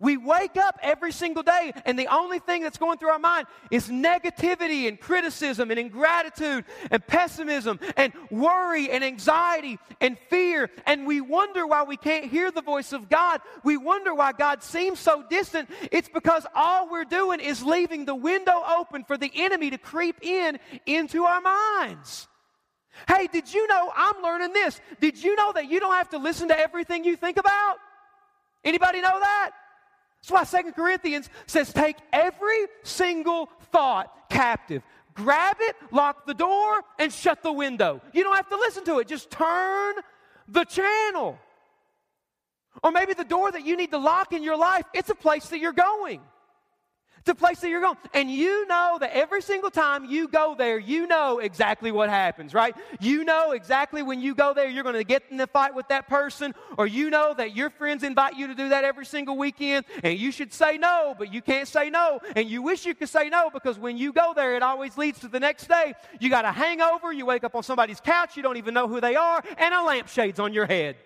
[0.00, 3.46] We wake up every single day, and the only thing that's going through our mind
[3.70, 10.70] is negativity and criticism and ingratitude and pessimism and worry and anxiety and fear.
[10.86, 13.42] And we wonder why we can't hear the voice of God.
[13.62, 15.68] We wonder why God seems so distant.
[15.92, 20.16] It's because all we're doing is leaving the window open for the enemy to creep
[20.22, 22.26] in into our minds.
[23.06, 24.80] Hey, did you know I'm learning this?
[24.98, 27.76] Did you know that you don't have to listen to everything you think about?
[28.64, 29.52] Anybody know that?
[30.22, 34.82] That's why Second Corinthians says, take every single thought captive.
[35.14, 38.00] Grab it, lock the door, and shut the window.
[38.12, 39.08] You don't have to listen to it.
[39.08, 39.96] Just turn
[40.48, 41.38] the channel.
[42.82, 45.48] Or maybe the door that you need to lock in your life, it's a place
[45.48, 46.20] that you're going.
[47.26, 47.96] A place that you're going.
[48.12, 52.52] And you know that every single time you go there, you know exactly what happens,
[52.52, 52.74] right?
[52.98, 55.86] You know exactly when you go there, you're going to get in a fight with
[55.88, 59.36] that person, or you know that your friends invite you to do that every single
[59.36, 62.18] weekend, and you should say no, but you can't say no.
[62.34, 65.20] And you wish you could say no because when you go there, it always leads
[65.20, 65.94] to the next day.
[66.18, 69.00] You got a hangover, you wake up on somebody's couch, you don't even know who
[69.00, 70.96] they are, and a lampshade's on your head,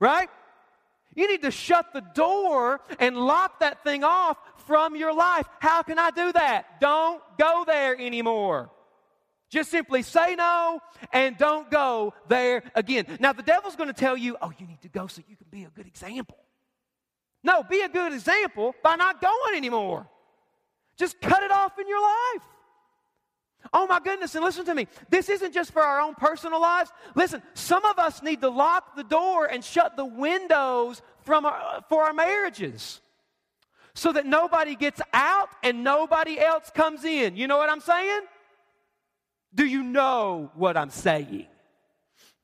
[0.00, 0.28] right?
[1.14, 4.36] You need to shut the door and lock that thing off
[4.70, 5.48] from your life.
[5.58, 6.80] How can I do that?
[6.80, 8.70] Don't go there anymore.
[9.50, 10.78] Just simply say no
[11.12, 13.18] and don't go there again.
[13.18, 15.48] Now, the devil's going to tell you, oh, you need to go so you can
[15.50, 16.38] be a good example.
[17.42, 20.06] No, be a good example by not going anymore.
[20.96, 22.46] Just cut it off in your life.
[23.72, 24.86] Oh my goodness, and listen to me.
[25.08, 26.92] This isn't just for our own personal lives.
[27.16, 31.84] Listen, some of us need to lock the door and shut the windows from our,
[31.88, 33.00] for our marriages
[33.94, 37.36] so that nobody gets out and nobody else comes in.
[37.36, 38.22] You know what I'm saying?
[39.54, 41.46] Do you know what I'm saying?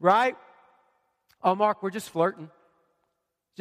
[0.01, 0.37] Right?
[1.43, 2.51] Oh, Mark, we're just flirting.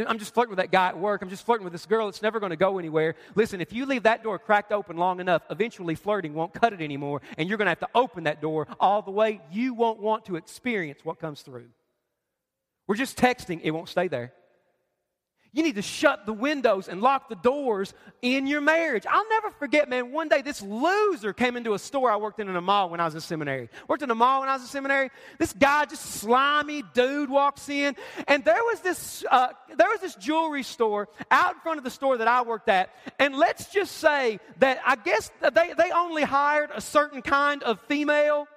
[0.06, 1.22] I'm just flirting with that guy at work.
[1.22, 2.10] I'm just flirting with this girl.
[2.10, 3.16] It's never going to go anywhere.
[3.34, 6.82] Listen, if you leave that door cracked open long enough, eventually flirting won't cut it
[6.82, 9.40] anymore, and you're going to have to open that door all the way.
[9.52, 11.68] You won't want to experience what comes through.
[12.88, 14.34] We're just texting, it won't stay there.
[15.56, 19.06] You need to shut the windows and lock the doors in your marriage.
[19.10, 22.50] I'll never forget, man, one day this loser came into a store I worked in
[22.50, 23.70] in a mall when I was in seminary.
[23.88, 25.12] Worked in a mall when I was in seminary.
[25.40, 27.96] This guy, just slimy dude, walks in,
[28.28, 31.90] and there was this uh, there was this jewelry store out in front of the
[31.90, 32.90] store that I worked at.
[33.18, 37.80] And let's just say that I guess they, they only hired a certain kind of
[37.88, 38.50] female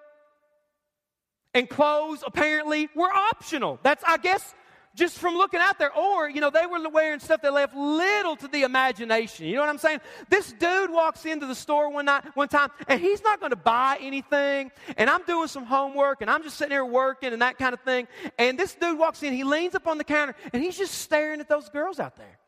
[1.54, 3.78] and clothes apparently were optional.
[3.82, 4.54] That's, I guess,
[4.98, 5.92] just from looking out there.
[5.94, 9.46] Or, you know, they were wearing stuff that left little to the imagination.
[9.46, 10.00] You know what I'm saying?
[10.28, 13.56] This dude walks into the store one night, one time, and he's not going to
[13.56, 14.70] buy anything.
[14.96, 17.80] And I'm doing some homework, and I'm just sitting here working and that kind of
[17.80, 18.08] thing.
[18.38, 21.40] And this dude walks in, he leans up on the counter, and he's just staring
[21.40, 22.38] at those girls out there.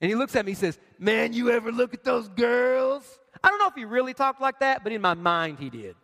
[0.00, 3.18] And he looks at me, he says, Man, you ever look at those girls?
[3.42, 5.94] I don't know if he really talked like that, but in my mind he did.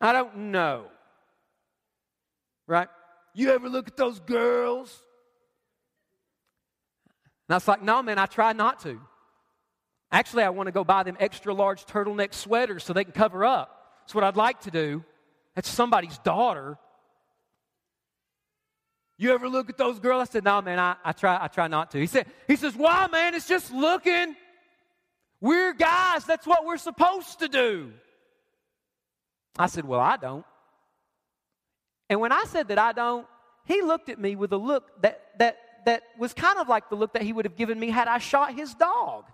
[0.00, 0.86] I don't know.
[2.66, 2.88] Right?
[3.34, 5.02] You ever look at those girls?
[7.48, 9.00] And I was like, no, man, I try not to.
[10.12, 13.44] Actually, I want to go buy them extra large turtleneck sweaters so they can cover
[13.44, 14.00] up.
[14.02, 15.04] That's what I'd like to do.
[15.54, 16.78] That's somebody's daughter.
[19.18, 20.28] You ever look at those girls?
[20.28, 21.98] I said, no, man, I, I, try, I try not to.
[21.98, 23.34] He said, he says, why, man?
[23.34, 24.34] It's just looking.
[25.40, 27.92] We're guys, that's what we're supposed to do.
[29.58, 30.44] I said, Well, I don't.
[32.10, 33.26] And when I said that I don't,
[33.64, 36.96] he looked at me with a look that, that, that was kind of like the
[36.96, 39.24] look that he would have given me had I shot his dog.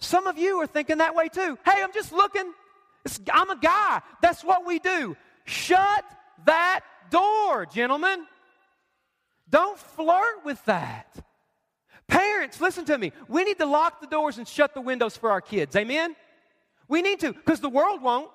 [0.00, 1.58] Some of you are thinking that way too.
[1.64, 2.52] Hey, I'm just looking.
[3.06, 4.02] It's, I'm a guy.
[4.20, 5.16] That's what we do.
[5.46, 6.04] Shut
[6.44, 6.80] that
[7.10, 8.26] door, gentlemen.
[9.48, 11.24] Don't flirt with that.
[12.06, 13.12] Parents, listen to me.
[13.28, 15.74] We need to lock the doors and shut the windows for our kids.
[15.74, 16.14] Amen?
[16.86, 18.30] We need to, because the world won't.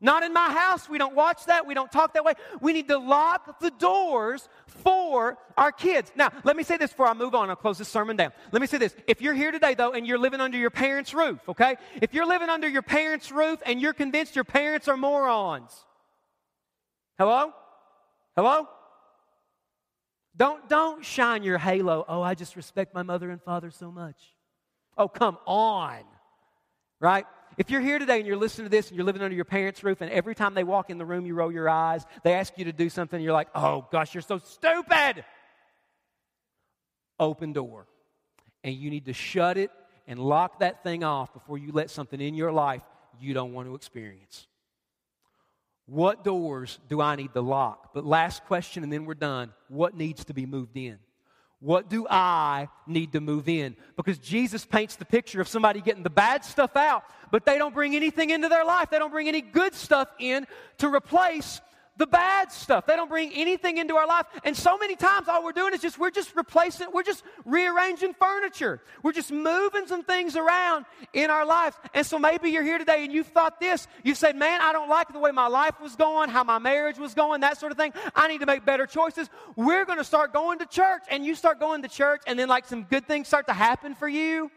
[0.00, 0.88] Not in my house.
[0.88, 1.66] We don't watch that.
[1.66, 2.34] We don't talk that way.
[2.60, 6.12] We need to lock the doors for our kids.
[6.14, 7.50] Now, let me say this before I move on.
[7.50, 8.32] I'll close this sermon down.
[8.52, 8.94] Let me say this.
[9.08, 11.76] If you're here today, though, and you're living under your parents' roof, okay?
[12.00, 15.72] If you're living under your parents' roof and you're convinced your parents are morons,
[17.18, 17.52] hello?
[18.36, 18.68] Hello?
[20.36, 22.04] Don't, don't shine your halo.
[22.08, 24.16] Oh, I just respect my mother and father so much.
[24.96, 26.04] Oh, come on.
[27.00, 27.26] Right?
[27.58, 29.82] If you're here today and you're listening to this and you're living under your parents'
[29.82, 32.56] roof, and every time they walk in the room, you roll your eyes, they ask
[32.56, 35.24] you to do something, you're like, oh gosh, you're so stupid.
[37.18, 37.88] Open door.
[38.62, 39.72] And you need to shut it
[40.06, 42.82] and lock that thing off before you let something in your life
[43.20, 44.46] you don't want to experience.
[45.86, 47.92] What doors do I need to lock?
[47.92, 49.52] But last question, and then we're done.
[49.66, 50.98] What needs to be moved in?
[51.60, 53.76] What do I need to move in?
[53.96, 57.02] Because Jesus paints the picture of somebody getting the bad stuff out,
[57.32, 58.90] but they don't bring anything into their life.
[58.90, 60.46] They don't bring any good stuff in
[60.78, 61.60] to replace
[61.98, 62.86] the bad stuff.
[62.86, 64.26] They don't bring anything into our life.
[64.44, 68.14] And so many times all we're doing is just we're just replacing, we're just rearranging
[68.14, 68.80] furniture.
[69.02, 71.76] We're just moving some things around in our lives.
[71.92, 73.88] And so maybe you're here today and you've thought this.
[74.04, 76.98] You've said, man, I don't like the way my life was going, how my marriage
[76.98, 77.92] was going, that sort of thing.
[78.14, 79.28] I need to make better choices.
[79.56, 81.02] We're going to start going to church.
[81.10, 83.94] And you start going to church and then like some good things start to happen
[83.94, 84.50] for you.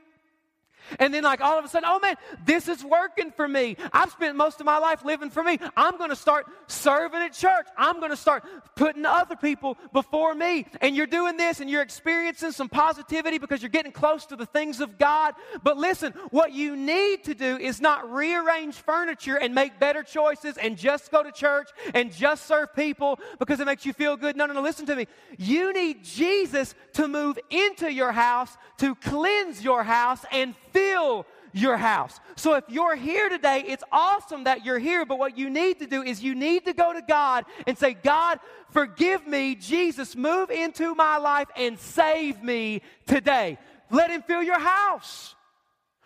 [1.00, 2.16] And then, like, all of a sudden, oh man,
[2.46, 3.78] this is working for me.
[3.94, 5.58] I've spent most of my life living for me.
[5.76, 7.68] I'm going to start serving at church.
[7.78, 8.44] I'm going to start
[8.76, 10.66] putting other people before me.
[10.82, 14.46] And you're doing this and you're experiencing some positivity because you're getting close to the
[14.46, 15.36] things of God.
[15.64, 20.58] But listen, what you need to do is not rearrange furniture and make better choices
[20.58, 24.36] and just go to church and just serve people because it makes you feel good.
[24.36, 25.08] No, no, no, listen to me.
[25.38, 31.78] You need Jesus to move into your house, to cleanse your house, and fill your
[31.78, 32.20] house.
[32.36, 35.88] So if you're here today, it's awesome that you're here, but what you need to
[35.88, 38.40] do is you need to go to God and say, God,
[38.72, 39.56] forgive me.
[39.56, 43.58] Jesus, move into my life and save me today.
[43.90, 45.36] Let Him fill your house.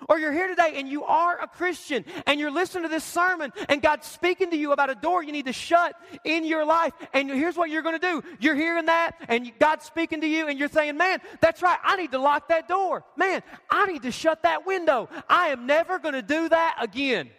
[0.10, 3.54] Or you're here today and you are a Christian and you're listening to this sermon
[3.70, 6.94] and God's speaking to you about a door you need to shut in your life.
[7.14, 10.48] And here's what you're going to do you're hearing that and God's speaking to you
[10.48, 13.04] and you're saying, Man, that's right, I need to lock that door.
[13.16, 15.10] Man, I need to shut that window.
[15.30, 17.30] I am never going to do that again.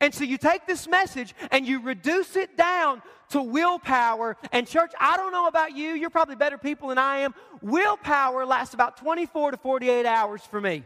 [0.00, 4.36] And so you take this message and you reduce it down to willpower.
[4.52, 7.34] And, church, I don't know about you, you're probably better people than I am.
[7.60, 10.84] Willpower lasts about 24 to 48 hours for me.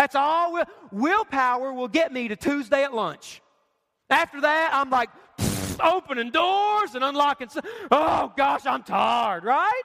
[0.00, 0.54] That's all.
[0.54, 3.42] Will, willpower will get me to Tuesday at lunch.
[4.08, 5.10] After that, I'm like
[5.78, 7.48] opening doors and unlocking.
[7.90, 9.82] Oh gosh, I'm tired, right?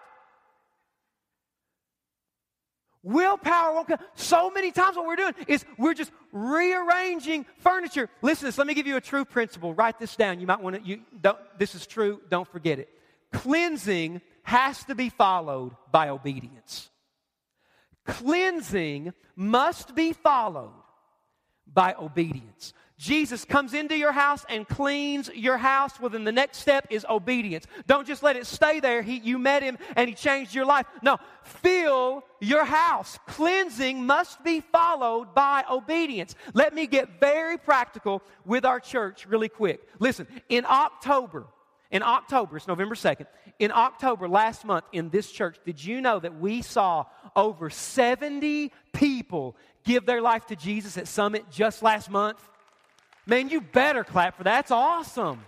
[3.03, 3.97] Willpower won't come.
[4.13, 8.09] So many times, what we're doing is we're just rearranging furniture.
[8.21, 8.57] Listen this.
[8.57, 9.73] Let me give you a true principle.
[9.73, 10.39] Write this down.
[10.39, 10.81] You might want to.
[10.81, 11.37] You don't.
[11.59, 12.21] This is true.
[12.29, 12.87] Don't forget it.
[13.33, 16.89] Cleansing has to be followed by obedience.
[18.05, 20.73] Cleansing must be followed
[21.67, 22.73] by obedience.
[22.97, 25.99] Jesus comes into your house and cleans your house.
[25.99, 27.67] Well, then the next step is obedience.
[27.87, 29.01] Don't just let it stay there.
[29.01, 30.85] He, you met him and he changed your life.
[31.01, 33.19] No, fill your house.
[33.27, 36.35] Cleansing must be followed by obedience.
[36.53, 39.81] Let me get very practical with our church really quick.
[39.99, 41.47] Listen, in October,
[41.95, 43.25] in October, it's November 2nd,
[43.57, 47.05] in October last month in this church, did you know that we saw
[47.37, 52.45] over 70 people give their life to Jesus at Summit just last month?
[53.25, 54.57] Man, you better clap for that.
[54.57, 55.39] That's awesome.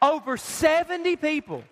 [0.00, 1.62] Over 70 people.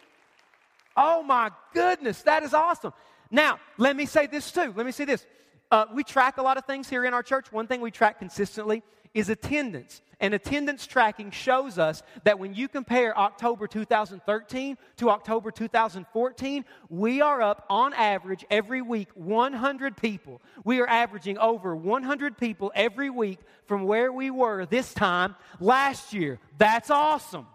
[0.94, 2.92] Oh my goodness, that is awesome.
[3.30, 4.74] Now, let me say this too.
[4.76, 5.24] Let me say this.
[5.72, 7.50] Uh, we track a lot of things here in our church.
[7.50, 8.82] One thing we track consistently
[9.14, 10.02] is attendance.
[10.20, 17.22] And attendance tracking shows us that when you compare October 2013 to October 2014, we
[17.22, 20.42] are up on average every week 100 people.
[20.62, 26.12] We are averaging over 100 people every week from where we were this time last
[26.12, 26.38] year.
[26.58, 27.46] That's awesome.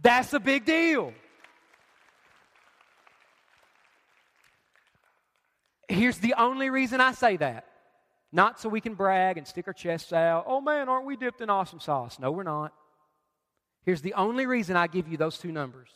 [0.00, 1.12] That's a big deal.
[5.88, 7.64] Here's the only reason I say that.
[8.30, 10.44] Not so we can brag and stick our chests out.
[10.46, 12.18] Oh man, aren't we dipped in awesome sauce?
[12.18, 12.72] No, we're not.
[13.84, 15.88] Here's the only reason I give you those two numbers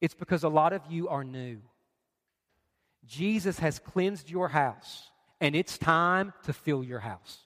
[0.00, 1.58] it's because a lot of you are new.
[3.06, 5.10] Jesus has cleansed your house,
[5.40, 7.38] and it's time to fill your house.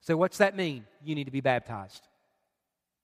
[0.00, 0.84] So, what's that mean?
[1.02, 2.06] You need to be baptized.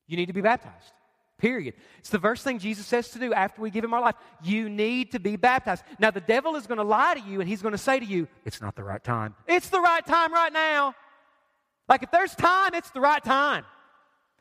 [0.06, 0.92] You need to be baptized.
[1.40, 1.74] Period.
[1.98, 4.14] It's the first thing Jesus says to do after we give him our life.
[4.42, 5.82] You need to be baptized.
[5.98, 8.04] Now, the devil is going to lie to you and he's going to say to
[8.04, 9.34] you, It's not the right time.
[9.48, 10.94] It's the right time right now.
[11.88, 13.64] Like, if there's time, it's the right time.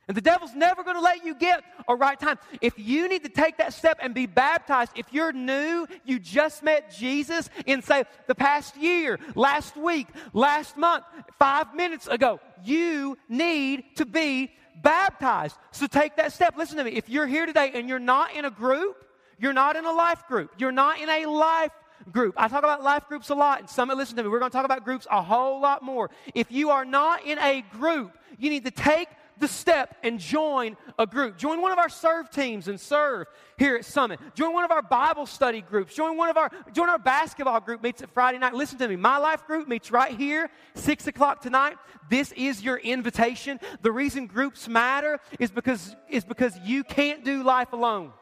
[0.09, 2.39] And the devil's never going to let you get a right time.
[2.61, 6.63] If you need to take that step and be baptized, if you're new, you just
[6.63, 11.05] met Jesus in, say, the past year, last week, last month,
[11.37, 14.51] five minutes ago, you need to be
[14.82, 15.57] baptized.
[15.71, 16.55] So take that step.
[16.57, 16.91] Listen to me.
[16.91, 19.05] If you're here today and you're not in a group,
[19.38, 21.71] you're not in a life group, you're not in a life
[22.11, 22.36] group.
[22.38, 24.30] I talk about life groups a lot, and some listen to me.
[24.30, 26.09] We're going to talk about groups a whole lot more.
[26.34, 29.09] If you are not in a group, you need to take
[29.39, 31.37] the step and join a group.
[31.37, 33.27] Join one of our serve teams and serve
[33.57, 34.19] here at Summit.
[34.35, 35.95] Join one of our Bible study groups.
[35.95, 38.53] Join one of our join our basketball group meets at Friday night.
[38.53, 38.95] Listen to me.
[38.95, 41.77] My life group meets right here, six o'clock tonight.
[42.09, 43.59] This is your invitation.
[43.81, 48.13] The reason groups matter is because is because you can't do life alone.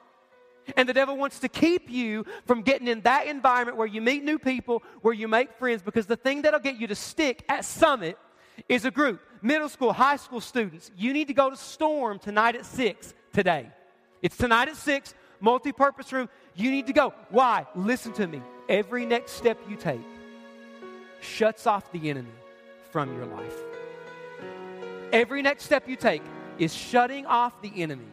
[0.76, 4.24] And the devil wants to keep you from getting in that environment where you meet
[4.24, 7.64] new people, where you make friends, because the thing that'll get you to stick at
[7.64, 8.18] Summit
[8.68, 9.22] is a group.
[9.42, 13.70] Middle school, high school students, you need to go to Storm tonight at 6 today.
[14.22, 16.30] It's tonight at 6, multi purpose room.
[16.56, 17.14] You need to go.
[17.30, 17.68] Why?
[17.76, 18.42] Listen to me.
[18.68, 20.02] Every next step you take
[21.22, 22.32] shuts off the enemy
[22.92, 23.56] from your life.
[25.14, 26.22] Every next step you take
[26.58, 28.06] is shutting off the enemy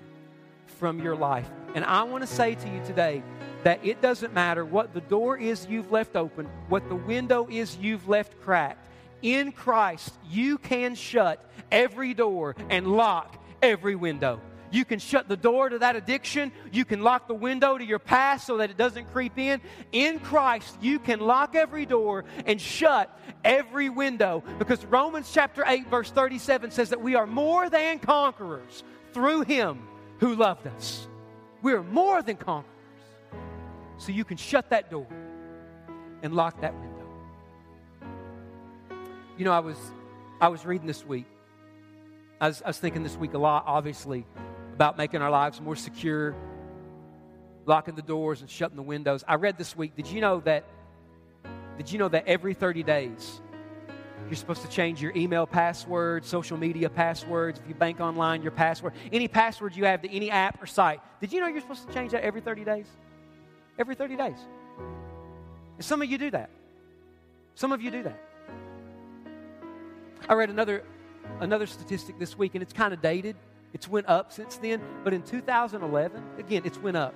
[0.79, 1.49] from your life.
[1.75, 3.23] And I want to say to you today
[3.65, 7.77] that it doesn't matter what the door is you've left open, what the window is
[7.79, 8.84] you've left cracked
[9.25, 14.41] in Christ, you can shut every door and lock every window.
[14.71, 16.53] You can shut the door to that addiction.
[16.73, 19.63] You can lock the window to your past so that it doesn't creep in.
[19.93, 25.89] In Christ, you can lock every door and shut every window because Romans chapter 8,
[25.89, 29.79] verse 37 says that we are more than conquerors through Him
[30.19, 31.07] who loved us.
[31.63, 32.69] We are more than conquerors.
[33.97, 35.07] So you can shut that door
[36.23, 36.94] and lock that window.
[39.37, 39.77] You know, I was,
[40.41, 41.27] I was reading this week.
[42.41, 44.25] I was, I was thinking this week a lot, obviously,
[44.75, 46.37] about making our lives more secure,
[47.67, 49.25] locking the doors and shutting the windows.
[49.27, 50.65] I read this week, did you know that,
[51.77, 53.41] did you know that every 30 days,
[54.27, 58.53] you're supposed to change your email password, social media passwords, if you bank online, your
[58.53, 61.01] password, any password you have to any app or site.
[61.21, 62.87] Did you know you're supposed to change that every 30 days?
[63.81, 64.39] Every 30 days.
[65.77, 66.51] And some of you do that.
[67.57, 68.34] Some of you do that.
[70.29, 70.83] I read another,
[71.41, 73.37] another statistic this week, and it's kind of dated.
[73.73, 74.81] It's went up since then.
[75.03, 77.15] But in 2011, again, it's went up.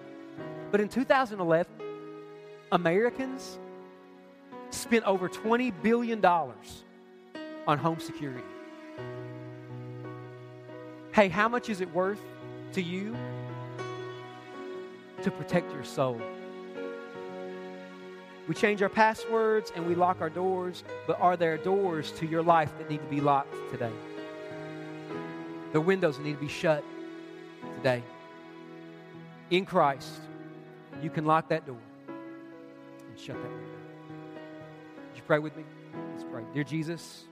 [0.71, 1.73] But in 2011,
[2.73, 3.59] Americans
[4.71, 8.45] spent over $20 billion on home security.
[11.13, 12.21] Hey, how much is it worth
[12.73, 13.17] to you
[15.23, 16.21] to protect your soul?
[18.49, 22.43] We change our passwords and we lock our doors, but are there doors to your
[22.43, 23.93] life that need to be locked today?
[25.73, 26.83] The windows need to be shut
[27.77, 28.03] today.
[29.51, 30.23] In Christ,
[31.03, 31.77] you can lock that door
[32.09, 33.67] and shut that window.
[35.11, 35.65] Would you pray with me?
[36.13, 36.43] Let's pray.
[36.55, 37.25] Dear Jesus,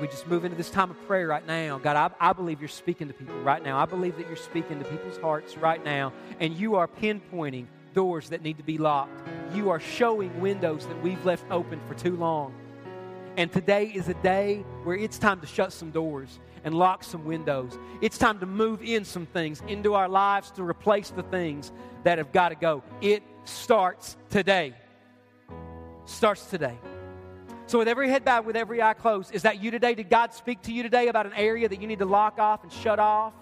[0.00, 2.68] we just move into this time of prayer right now, God, I, I, believe you're
[2.68, 3.78] speaking to people right now.
[3.78, 8.30] I believe that you're speaking to people's hearts right now, and you are pinpointing doors
[8.30, 9.22] that need to be locked.
[9.54, 12.54] You are showing windows that we've left open for too long.
[13.36, 17.24] And today is a day where it's time to shut some doors and lock some
[17.24, 17.78] windows.
[18.00, 21.72] It's time to move in some things into our lives to replace the things
[22.04, 22.82] that have got to go.
[23.00, 24.74] It starts today.
[26.04, 26.78] Starts today.
[27.66, 29.94] So, with every head bowed, with every eye closed, is that you today?
[29.94, 32.62] Did God speak to you today about an area that you need to lock off
[32.62, 33.32] and shut off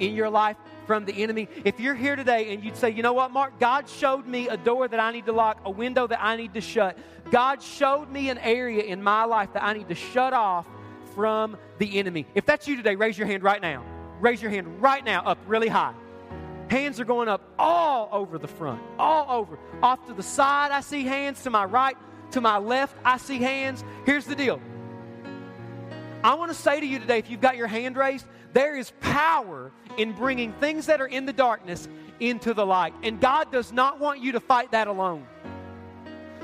[0.00, 1.48] in your life from the enemy?
[1.64, 4.56] If you're here today and you'd say, you know what, Mark, God showed me a
[4.56, 6.98] door that I need to lock, a window that I need to shut.
[7.30, 10.66] God showed me an area in my life that I need to shut off
[11.14, 12.26] from the enemy.
[12.34, 13.84] If that's you today, raise your hand right now.
[14.20, 15.94] Raise your hand right now up really high.
[16.70, 19.58] Hands are going up all over the front, all over.
[19.82, 21.42] Off to the side, I see hands.
[21.44, 21.96] To my right,
[22.34, 23.82] to my left, I see hands.
[24.04, 24.60] Here's the deal.
[26.22, 28.92] I want to say to you today, if you've got your hand raised, there is
[29.00, 31.88] power in bringing things that are in the darkness
[32.20, 32.92] into the light.
[33.02, 35.26] And God does not want you to fight that alone.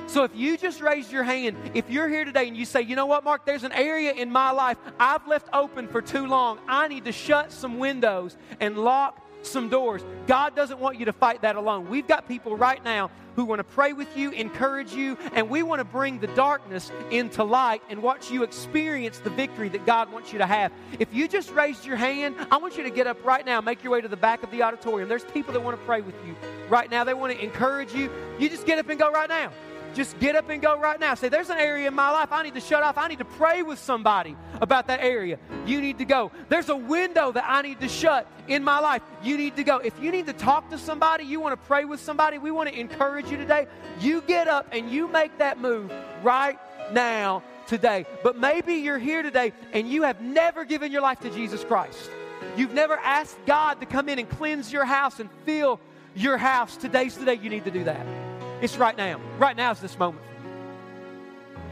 [0.06, 2.96] So if you just raised your hand, if you're here today and you say, you
[2.96, 6.58] know what, Mark, there's an area in my life I've left open for too long.
[6.68, 10.02] I need to shut some windows and lock some doors.
[10.26, 11.88] God doesn't want you to fight that alone.
[11.88, 15.62] We've got people right now who want to pray with you, encourage you, and we
[15.62, 20.12] want to bring the darkness into light and watch you experience the victory that God
[20.12, 20.72] wants you to have.
[20.98, 23.82] If you just raised your hand, I want you to get up right now, make
[23.82, 25.08] your way to the back of the auditorium.
[25.08, 26.34] There's people that want to pray with you
[26.68, 27.04] right now.
[27.04, 28.10] They want to encourage you.
[28.38, 29.52] You just get up and go right now.
[29.94, 31.14] Just get up and go right now.
[31.14, 32.96] Say, there's an area in my life I need to shut off.
[32.96, 35.38] I need to pray with somebody about that area.
[35.66, 36.30] You need to go.
[36.48, 39.02] There's a window that I need to shut in my life.
[39.22, 39.78] You need to go.
[39.78, 42.68] If you need to talk to somebody, you want to pray with somebody, we want
[42.68, 43.66] to encourage you today.
[44.00, 46.58] You get up and you make that move right
[46.92, 48.06] now today.
[48.22, 52.10] But maybe you're here today and you have never given your life to Jesus Christ.
[52.56, 55.80] You've never asked God to come in and cleanse your house and fill
[56.14, 56.76] your house.
[56.76, 58.29] Today's the day you need to do that.
[58.60, 59.20] It's right now.
[59.38, 60.24] Right now is this moment.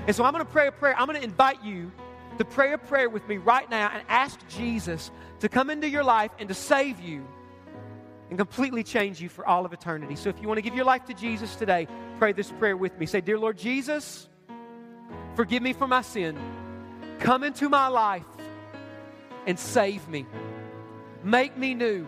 [0.07, 0.95] And so I'm going to pray a prayer.
[0.97, 1.93] I'm going to invite you
[2.39, 5.11] to pray a prayer with me right now and ask Jesus
[5.41, 7.27] to come into your life and to save you
[8.31, 10.17] and completely change you for all of eternity.
[10.17, 11.87] So if you want to give your life to Jesus today,
[12.19, 13.07] pray this prayer with me.
[13.07, 14.29] Say, Dear Lord Jesus,
[15.35, 16.39] forgive me for my sin.
[17.19, 18.25] Come into my life
[19.47, 20.27] and save me.
[21.23, 22.07] Make me new.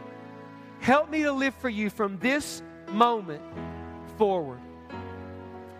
[0.81, 3.43] Help me to live for you from this moment
[4.17, 4.61] forward.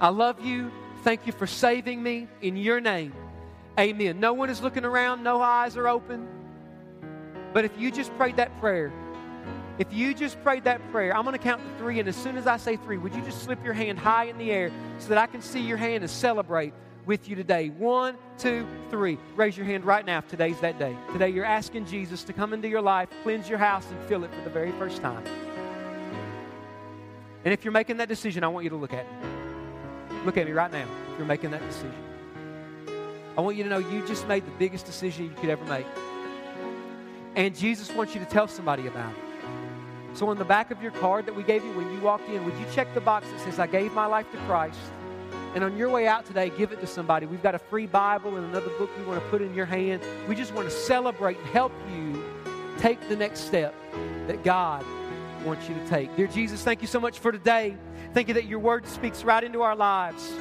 [0.01, 0.73] I love you.
[1.03, 3.13] Thank you for saving me in your name.
[3.79, 4.21] Amen.
[4.21, 6.27] No one is looking around, no eyes are open.
[7.53, 8.93] But if you just prayed that prayer,
[9.79, 12.37] if you just prayed that prayer, I'm going to count to three, and as soon
[12.37, 15.09] as I say three, would you just slip your hand high in the air so
[15.09, 16.75] that I can see your hand and celebrate
[17.07, 17.71] with you today?
[17.71, 19.19] One, two, three.
[19.37, 20.95] Raise your hand right now if today's that day.
[21.13, 24.35] Today you're asking Jesus to come into your life, cleanse your house, and fill it
[24.35, 25.25] for the very first time.
[27.45, 29.40] And if you're making that decision, I want you to look at me.
[30.25, 31.95] Look at me right now if you're making that decision.
[33.39, 35.87] I want you to know you just made the biggest decision you could ever make.
[37.37, 39.19] And Jesus wants you to tell somebody about it.
[40.13, 42.45] So, on the back of your card that we gave you when you walked in,
[42.45, 44.79] would you check the box that says, I gave my life to Christ?
[45.55, 47.27] And on your way out today, give it to somebody.
[47.27, 50.03] We've got a free Bible and another book we want to put in your hand.
[50.29, 52.23] We just want to celebrate and help you
[52.79, 53.75] take the next step
[54.27, 54.85] that God
[55.45, 56.15] wants you to take.
[56.17, 57.77] Dear Jesus, thank you so much for today.
[58.15, 60.33] Thank you that your word speaks right into our lives.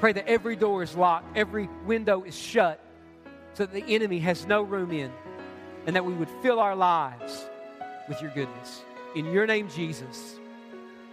[0.00, 2.80] Pray that every door is locked, every window is shut,
[3.54, 5.10] so that the enemy has no room in,
[5.86, 7.44] and that we would fill our lives
[8.08, 8.82] with your goodness.
[9.16, 10.38] In your name, Jesus.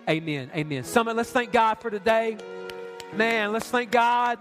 [0.07, 0.51] Amen.
[0.55, 0.83] Amen.
[0.83, 2.37] Summit, let's thank God for today.
[3.15, 4.37] Man, let's thank God.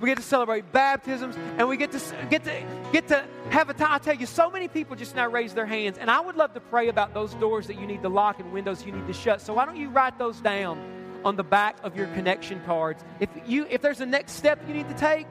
[0.00, 3.74] We get to celebrate baptisms, and we get to get to get to have a
[3.74, 3.92] time.
[3.92, 6.54] I tell you, so many people just now raise their hands, and I would love
[6.54, 9.12] to pray about those doors that you need to lock and windows you need to
[9.12, 9.42] shut.
[9.42, 10.80] So why don't you write those down
[11.22, 13.04] on the back of your connection cards?
[13.20, 15.26] If you if there's a next step you need to take,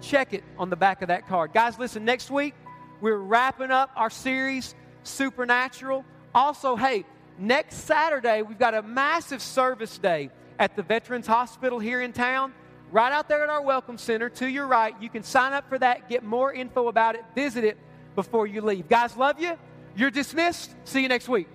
[0.00, 1.52] check it on the back of that card.
[1.52, 2.04] Guys, listen.
[2.04, 2.54] Next week
[3.00, 6.04] we're wrapping up our series Supernatural.
[6.34, 7.04] Also, hey,
[7.38, 12.52] next Saturday we've got a massive service day at the Veterans Hospital here in town
[12.90, 14.94] right out there at our Welcome Center to your right.
[15.00, 17.78] You can sign up for that, get more info about it, visit it
[18.14, 18.88] before you leave.
[18.88, 19.56] Guys, love you.
[19.96, 20.74] You're dismissed.
[20.84, 21.48] See you next week.